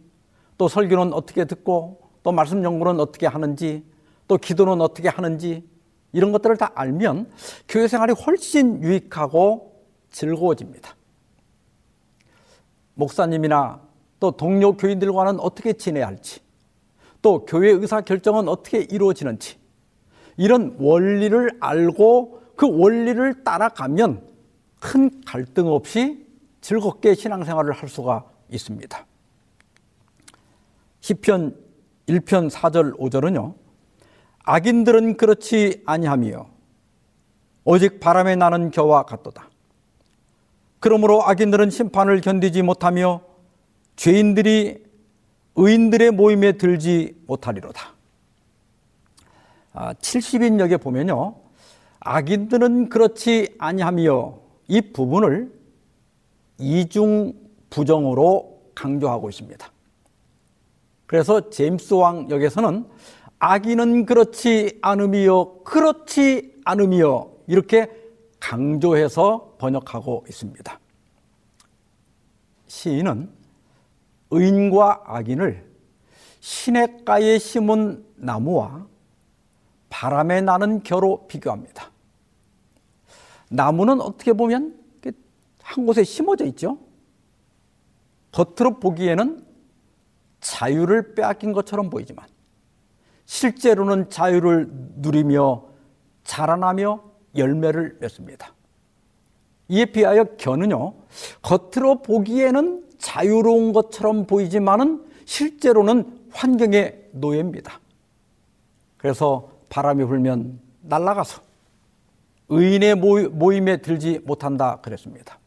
또 0.58 0.70
설교는 0.70 1.12
어떻게 1.12 1.44
듣고, 1.44 2.00
또 2.24 2.32
말씀 2.32 2.64
연구는 2.64 3.02
어떻게 3.02 3.28
하는지, 3.28 3.84
또 4.30 4.38
기도는 4.38 4.80
어떻게 4.80 5.10
하는지, 5.10 5.68
이런 6.14 6.32
것들을 6.32 6.56
다 6.56 6.72
알면 6.74 7.30
교회 7.68 7.90
생활이 7.90 8.14
훨씬 8.14 8.82
유익하고 8.82 9.84
즐거워집니다. 10.10 10.96
목사님이나 12.94 13.82
또 14.22 14.32
동료 14.32 14.78
교인들과는 14.78 15.42
어떻게 15.42 15.74
지내야 15.74 16.08
할지, 16.08 16.40
또 17.22 17.46
교회 17.46 17.72
의사 17.72 18.00
결정은 18.00 18.48
어떻게 18.48 18.80
이루어지는지, 18.80 19.58
이런 20.38 20.78
원리를 20.80 21.58
알고 21.60 22.42
그 22.56 22.70
원리를 22.72 23.44
따라가면 23.44 24.26
큰 24.80 25.12
갈등 25.26 25.68
없이 25.68 26.26
즐겁게 26.62 27.16
신앙생활을 27.16 27.74
할 27.74 27.90
수가 27.90 28.34
있습니다. 28.50 29.06
시편 31.02 31.56
1편 32.08 32.50
4절 32.50 32.98
5절은요. 32.98 33.56
악인들은 34.44 35.18
그렇지 35.18 35.82
아니하며 35.86 36.48
오직 37.64 38.00
바람에 38.00 38.36
나는 38.36 38.72
겨와 38.72 39.04
같도다. 39.04 39.50
그러므로 40.80 41.24
악인들은 41.24 41.72
심판을 41.72 42.22
견디지 42.22 42.62
못하며 42.62 43.22
죄인들이 43.96 44.84
의인들의 45.56 46.12
모임에 46.12 46.54
들지 46.54 47.16
못하리로다. 47.26 47.94
70인역에 49.74 50.74
아, 50.76 50.78
보면요. 50.78 51.36
악인들은 52.00 52.90
그렇지 52.90 53.56
아니하며 53.58 54.40
이 54.68 54.82
부분을 54.94 55.52
이중 56.60 57.34
부정으로 57.76 58.62
강조하고 58.74 59.28
있습니다. 59.30 59.70
그래서 61.08 61.50
제임스 61.50 61.94
왕 61.96 62.30
역에서는 62.30 62.86
악인은 63.40 64.06
그렇지 64.06 64.80
않음이요 64.82 65.64
그렇지 65.64 66.62
않음이요 66.64 67.32
이렇게 67.48 67.92
강조해서 68.40 69.56
번역하고 69.58 70.24
있습니다. 70.30 70.80
시인은 72.68 73.30
의인과 74.32 75.04
악인을 75.06 75.70
시냇가에 76.40 77.38
심은 77.40 78.06
나무와 78.16 78.88
바람에 79.90 80.40
나는 80.40 80.82
겨로 80.82 81.28
비교합니다. 81.28 81.92
나무는 83.50 84.00
어떻게 84.00 84.32
보면 84.32 84.80
한 85.62 85.86
곳에 85.86 86.04
심어져 86.06 86.46
있죠. 86.46 86.85
겉으로 88.36 88.82
보기에는 88.82 89.46
자유를 90.42 91.16
빼앗긴 91.16 91.54
것처럼 91.54 91.90
보이지만 91.90 92.28
실제로는 93.26 94.10
자유를 94.10 94.68
누리며 94.98 95.64
자라나며 96.26 97.02
열매를 97.38 97.98
맺습니다. 98.02 98.54
이에 99.70 99.86
비하여 99.86 100.26
겨는요, 100.36 100.96
겉으로 101.42 102.02
보기에는 102.02 102.90
자유로운 102.98 103.72
것처럼 103.72 104.28
보이지만은 104.28 105.06
실제로는 105.24 106.28
환경의 106.32 107.10
노예입니다. 107.14 107.80
그래서 108.98 109.50
바람이 109.70 110.04
불면 110.04 110.60
날아가서 110.82 111.42
의인의 112.50 112.96
모임에 112.96 113.78
들지 113.78 114.20
못한다 114.26 114.82
그랬습니다. 114.82 115.40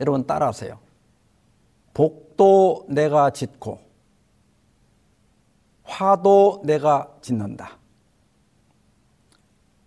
여러분 0.00 0.26
따라하세요. 0.26 0.83
복도 1.94 2.84
내가 2.88 3.30
짓고 3.30 3.80
화도 5.84 6.62
내가 6.64 7.16
짓는다. 7.22 7.78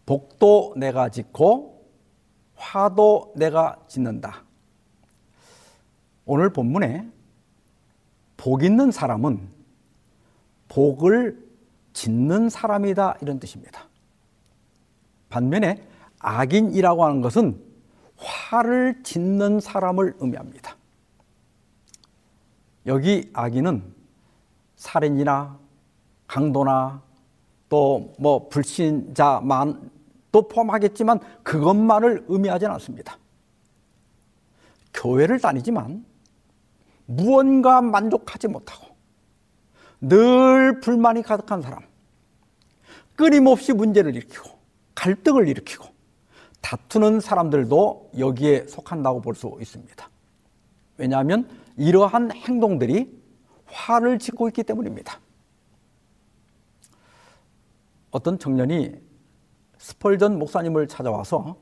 복도 0.05 0.73
내가 0.77 1.09
짓고 1.09 1.85
화도 2.55 3.33
내가 3.35 3.77
짓는다. 3.89 4.43
오늘 6.25 6.51
본문에 6.51 7.09
복 8.37 8.63
있는 8.63 8.91
사람은 8.91 9.49
복을 10.69 11.45
짓는 11.91 12.49
사람이다 12.49 13.17
이런 13.21 13.39
뜻입니다. 13.39 13.87
반면에 15.29 15.83
악인이라고 16.19 17.03
하는 17.03 17.21
것은 17.21 17.61
화를 18.15 19.03
짓는 19.03 19.59
사람을 19.59 20.15
의미합니다. 20.19 20.76
여기 22.87 23.29
악인은 23.33 23.83
살인이나 24.75 25.57
강도나 26.27 27.01
또 27.69 28.13
뭐 28.19 28.47
불신자만 28.49 29.91
또 30.31 30.47
포함하겠지만 30.47 31.19
그것만을 31.43 32.25
의미하지는 32.27 32.73
않습니다. 32.73 33.17
교회를 34.93 35.39
다니지만 35.39 36.05
무언가 37.05 37.81
만족하지 37.81 38.47
못하고 38.47 38.87
늘 40.01 40.79
불만이 40.79 41.23
가득한 41.23 41.61
사람, 41.61 41.81
끊임없이 43.15 43.73
문제를 43.73 44.15
일으키고 44.15 44.49
갈등을 44.95 45.47
일으키고 45.47 45.85
다투는 46.61 47.19
사람들도 47.19 48.11
여기에 48.17 48.67
속한다고 48.67 49.21
볼 49.21 49.35
수 49.35 49.57
있습니다. 49.59 50.09
왜냐하면 50.97 51.47
이러한 51.77 52.31
행동들이 52.31 53.15
화를 53.65 54.19
짓고 54.19 54.47
있기 54.49 54.63
때문입니다. 54.63 55.19
어떤 58.11 58.39
청년이 58.39 58.95
스펄전 59.77 60.39
목사님을 60.39 60.87
찾아와서 60.87 61.57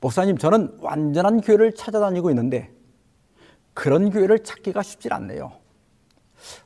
목사님 0.00 0.36
저는 0.36 0.78
완전한 0.80 1.40
교회를 1.40 1.74
찾아다니고 1.74 2.30
있는데 2.30 2.70
그런 3.74 4.10
교회를 4.10 4.40
찾기가 4.40 4.82
쉽지 4.82 5.08
않네요. 5.10 5.52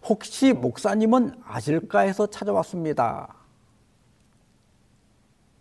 혹시 0.04 0.52
목사님은 0.52 1.42
아실까 1.44 2.00
해서 2.00 2.26
찾아왔습니다. 2.26 3.34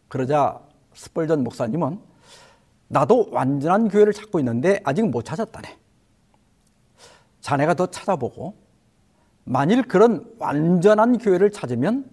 그러자 0.07 0.61
스펄전 0.93 1.43
목사님은 1.43 1.99
나도 2.87 3.27
완전한 3.31 3.89
교회를 3.89 4.13
찾고 4.13 4.39
있는데 4.39 4.79
아직 4.83 5.07
못 5.09 5.23
찾았다네. 5.23 5.84
자네가 7.45 7.75
더 7.75 7.85
찾아보고 7.85 8.55
만일 9.43 9.83
그런 9.83 10.25
완전한 10.39 11.19
교회를 11.19 11.51
찾으면 11.51 12.09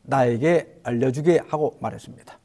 나에게 0.00 0.80
알려주게 0.82 1.42
하고 1.46 1.76
말했습니다. 1.82 2.38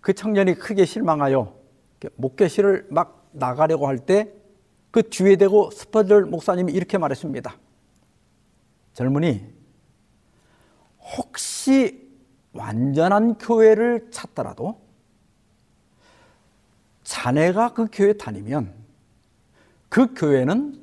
그 0.00 0.12
청년이 0.12 0.54
크게 0.54 0.84
실망하여 0.84 1.54
목회실을 2.16 2.88
막 2.90 3.28
나가려고 3.30 3.86
할 3.86 3.98
때 3.98 4.42
그 4.90 5.08
뒤에 5.08 5.36
대고 5.36 5.70
스퍼들 5.70 6.26
목사님이 6.26 6.72
이렇게 6.72 6.98
말했습니다. 6.98 7.56
젊은이, 8.92 9.40
혹시 11.16 12.12
완전한 12.52 13.38
교회를 13.38 14.10
찾더라도 14.10 14.82
자네가 17.04 17.72
그 17.72 17.86
교회 17.90 18.12
다니면 18.12 18.81
그 19.92 20.14
교회는 20.14 20.80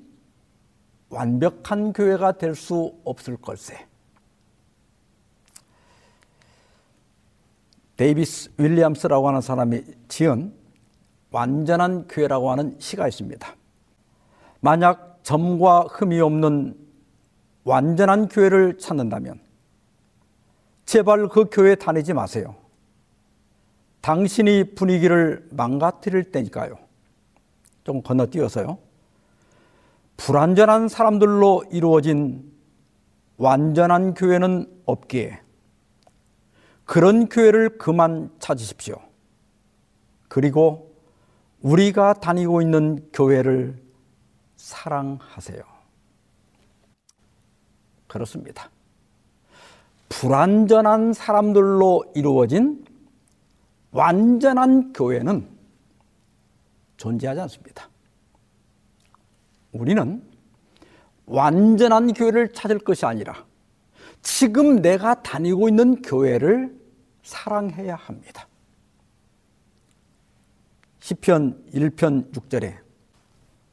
완벽한 1.10 1.94
교회가 1.94 2.34
될 2.34 2.54
수 2.54 2.94
없을 3.04 3.38
걸세. 3.38 3.88
데이비스 7.98 8.52
윌리엄스라고 8.60 9.28
하는 9.28 9.42
사람이 9.42 9.82
지은 10.10 10.54
완전한 11.32 12.08
교회라고 12.08 12.52
하는 12.52 12.76
시가 12.80 13.08
있습니다. 13.08 13.56
만약 14.60 15.22
점과 15.24 15.88
흠이 15.90 16.20
없는 16.22 16.78
완전한 17.64 18.28
교회를 18.28 18.78
찾는다면 18.78 19.40
제발 20.86 21.30
그 21.30 21.46
교회 21.52 21.74
다니지 21.74 22.14
마세요. 22.14 22.56
당신이 24.02 24.76
분위기를 24.76 25.48
망가뜨릴 25.52 26.32
때니까요. 26.32 26.78
좀 27.84 28.04
건너뛰어서요. 28.04 28.89
불완전한 30.20 30.90
사람들로 30.90 31.64
이루어진 31.72 32.52
완전한 33.38 34.14
교회는 34.14 34.68
없기에 34.86 35.40
그런 36.84 37.30
교회를 37.30 37.78
그만 37.78 38.30
찾으십시오. 38.38 38.98
그리고 40.28 40.94
우리가 41.62 42.14
다니고 42.16 42.62
있는 42.62 43.10
교회를 43.14 43.82
사랑하세요. 44.58 45.62
그렇습니다. 48.08 48.70
불완전한 50.10 51.14
사람들로 51.14 52.12
이루어진 52.14 52.84
완전한 53.92 54.92
교회는 54.92 55.48
존재하지 56.98 57.40
않습니다. 57.40 57.90
우리는 59.72 60.24
완전한 61.26 62.14
교회를 62.14 62.54
찾을 62.54 62.80
것이 62.80 63.06
아니라 63.06 63.46
지금 64.22 64.82
내가 64.82 65.22
다니고 65.22 65.70
있는 65.70 66.02
교회를 66.02 66.78
사랑해야 67.24 67.96
합니다. 67.96 68.48
시편 71.00 71.66
1편 71.74 72.32
6절에 72.34 72.78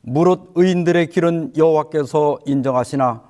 무릇 0.03 0.53
의인들의 0.55 1.09
길은 1.09 1.57
여호와께서 1.57 2.39
인정하시나 2.47 3.25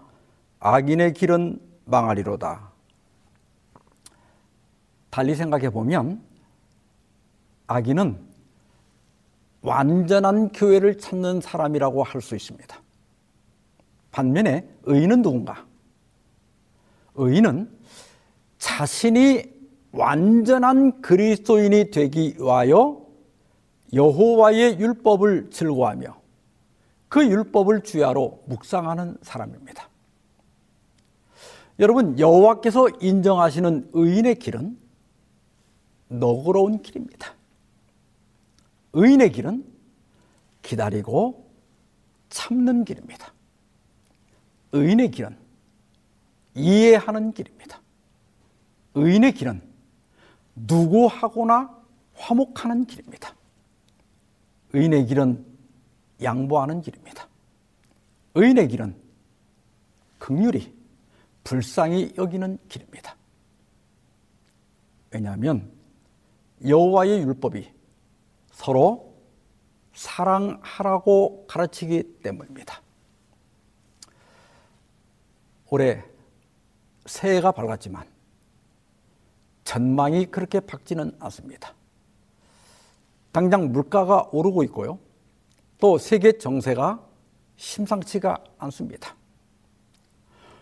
악인의 0.60 1.14
길은 1.14 1.60
망하리로다. 1.86 2.72
달리 5.08 5.34
생각해 5.34 5.70
보면 5.70 6.22
악인은 7.68 8.20
완전한 9.66 10.52
교회를 10.52 10.96
찾는 10.98 11.40
사람이라고 11.40 12.04
할 12.04 12.22
수 12.22 12.36
있습니다. 12.36 12.80
반면에 14.12 14.66
의인은 14.84 15.22
누군가? 15.22 15.66
의인은 17.16 17.68
자신이 18.58 19.44
완전한 19.92 21.02
그리스도인이 21.02 21.90
되기 21.90 22.36
위하여 22.38 23.04
여호와의 23.92 24.78
율법을 24.78 25.50
즐거하며 25.50 26.16
그 27.08 27.26
율법을 27.26 27.82
주야로 27.82 28.42
묵상하는 28.46 29.16
사람입니다. 29.22 29.88
여러분 31.78 32.18
여호와께서 32.18 32.88
인정하시는 33.00 33.90
의인의 33.92 34.36
길은 34.36 34.78
너그러운 36.08 36.82
길입니다. 36.82 37.35
의인의 38.96 39.30
길은 39.30 39.62
기다리고 40.62 41.50
참는 42.30 42.86
길입니다. 42.86 43.30
의인의 44.72 45.10
길은 45.10 45.36
이해하는 46.54 47.34
길입니다. 47.34 47.82
의인의 48.94 49.34
길은 49.34 49.60
누구하거나 50.54 51.76
화목하는 52.14 52.86
길입니다. 52.86 53.36
의인의 54.72 55.06
길은 55.06 55.44
양보하는 56.22 56.80
길입니다. 56.80 57.28
의인의 58.34 58.68
길은 58.68 58.96
극률이 60.18 60.74
불쌍히 61.44 62.14
여기는 62.16 62.58
길입니다. 62.70 63.14
왜냐하면 65.10 65.70
여호와의 66.66 67.20
율법이 67.20 67.75
서로 68.56 69.12
사랑하라고 69.92 71.44
가르치기 71.46 72.20
때문입니다. 72.22 72.80
올해 75.68 76.02
새해가 77.04 77.52
밝았지만 77.52 78.06
전망이 79.64 80.26
그렇게 80.26 80.60
밝지는 80.60 81.14
않습니다. 81.18 81.74
당장 83.30 83.72
물가가 83.72 84.26
오르고 84.32 84.62
있고요. 84.64 84.98
또 85.78 85.98
세계 85.98 86.38
정세가 86.38 87.04
심상치가 87.56 88.42
않습니다. 88.56 89.14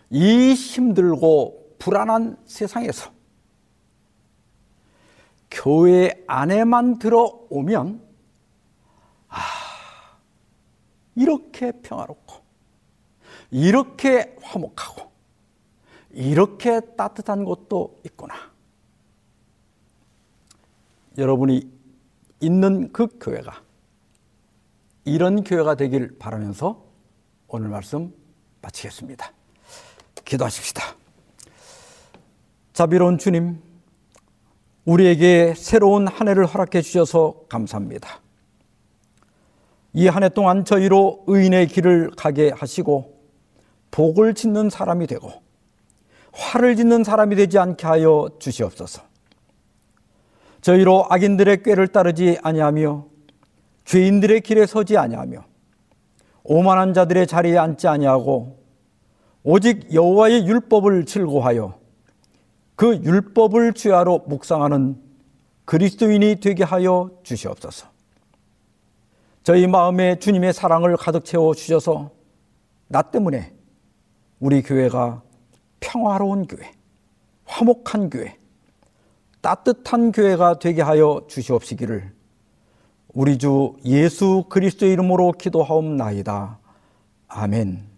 이 0.09 0.53
힘들고 0.53 1.77
불안한 1.79 2.39
세상에서 2.45 3.14
교회 5.55 6.11
안에만 6.27 6.99
들어오면 6.99 8.01
아 9.29 9.39
이렇게 11.15 11.71
평화롭고 11.81 12.35
이렇게 13.51 14.35
화목하고 14.41 15.11
이렇게 16.11 16.81
따뜻한 16.97 17.45
곳도 17.45 18.01
있구나. 18.05 18.35
여러분이 21.17 21.71
있는 22.41 22.91
그 22.91 23.07
교회가 23.19 23.63
이런 25.05 25.45
교회가 25.45 25.75
되길 25.75 26.17
바라면서 26.19 26.83
오늘 27.47 27.69
말씀 27.69 28.13
마치겠습니다. 28.61 29.31
기도하십시다. 30.25 30.83
자비로운 32.73 33.17
주님, 33.17 33.61
우리에게 34.85 35.53
새로운 35.55 36.07
한 36.07 36.27
해를 36.27 36.45
허락해 36.45 36.81
주셔서 36.81 37.41
감사합니다. 37.49 38.21
이 39.93 40.07
한 40.07 40.23
해 40.23 40.29
동안 40.29 40.65
저희로 40.65 41.23
의인의 41.27 41.67
길을 41.67 42.11
가게 42.17 42.51
하시고 42.51 43.15
복을 43.91 44.33
짓는 44.33 44.69
사람이 44.69 45.07
되고 45.07 45.31
화를 46.33 46.75
짓는 46.75 47.03
사람이 47.05 47.35
되지 47.37 47.57
않게 47.57 47.87
하여 47.87 48.29
주시옵소서. 48.39 49.01
저희로 50.61 51.05
악인들의 51.09 51.63
꾀를 51.63 51.87
따르지 51.87 52.37
아니하며 52.43 53.05
죄인들의 53.85 54.41
길에 54.41 54.65
서지 54.65 54.97
아니하며 54.97 55.45
오만한 56.43 56.93
자들의 56.93 57.25
자리에 57.27 57.57
앉지 57.57 57.87
아니하고 57.87 58.57
오직 59.43 59.93
여호와의 59.93 60.45
율법을 60.47 61.05
즐거하여 61.05 61.79
그 62.75 62.97
율법을 63.03 63.73
주야로 63.73 64.25
묵상하는 64.27 65.01
그리스도인이 65.65 66.39
되게 66.41 66.63
하여 66.63 67.09
주시옵소서. 67.23 67.87
저희 69.43 69.67
마음에 69.67 70.17
주님의 70.19 70.53
사랑을 70.53 70.97
가득 70.97 71.23
채워 71.23 71.53
주셔서 71.53 72.11
나 72.87 73.01
때문에 73.01 73.53
우리 74.39 74.61
교회가 74.61 75.21
평화로운 75.79 76.47
교회, 76.47 76.71
화목한 77.45 78.09
교회, 78.09 78.37
따뜻한 79.41 80.11
교회가 80.11 80.59
되게 80.59 80.81
하여 80.81 81.25
주시옵시기를 81.27 82.11
우리 83.13 83.37
주 83.37 83.75
예수 83.85 84.45
그리스도의 84.49 84.93
이름으로 84.93 85.31
기도하옵나이다. 85.33 86.59
아멘. 87.27 87.94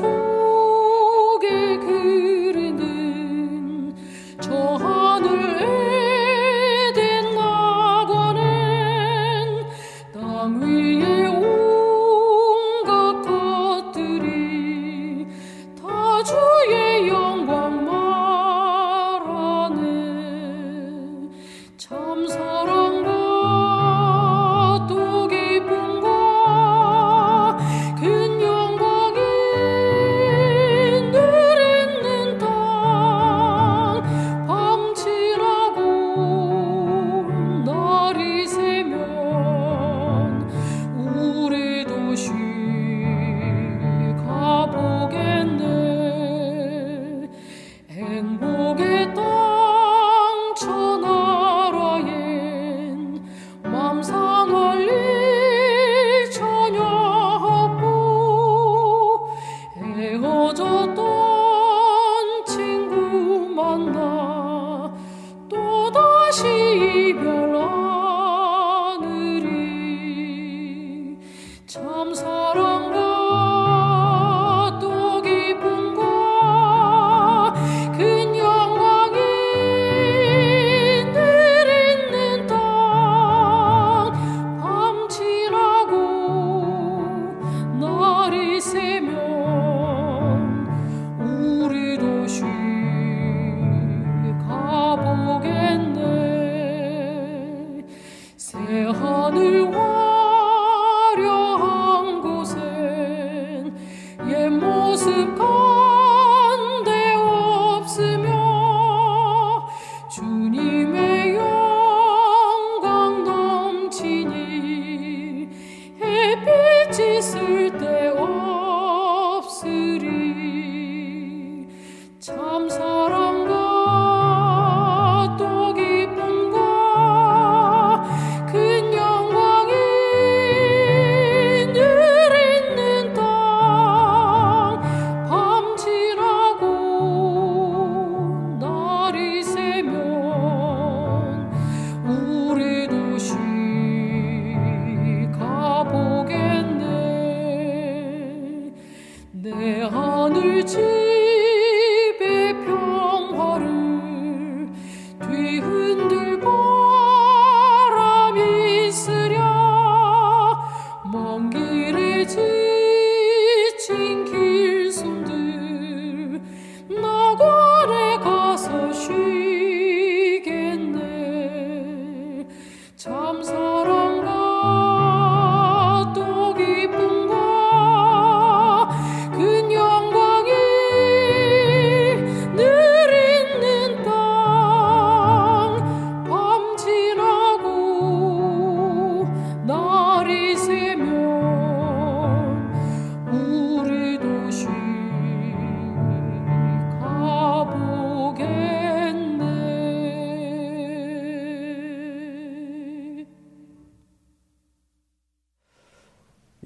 마 0.00 0.31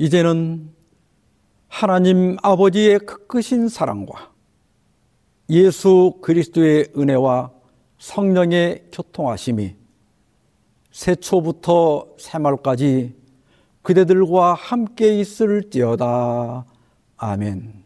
이제는 0.07 0.71
하나님 1.67 2.37
아버지의 2.41 3.01
크크신 3.01 3.69
사랑과 3.69 4.31
예수 5.51 6.21
그리스도의 6.23 6.93
은혜와 6.97 7.51
성령의 7.99 8.85
교통하심이 8.93 9.75
새초부터 10.93 12.07
새말까지 12.21 13.17
그대들과 13.83 14.55
함께 14.55 15.19
있을지어다. 15.19 16.65
아멘. 17.17 17.86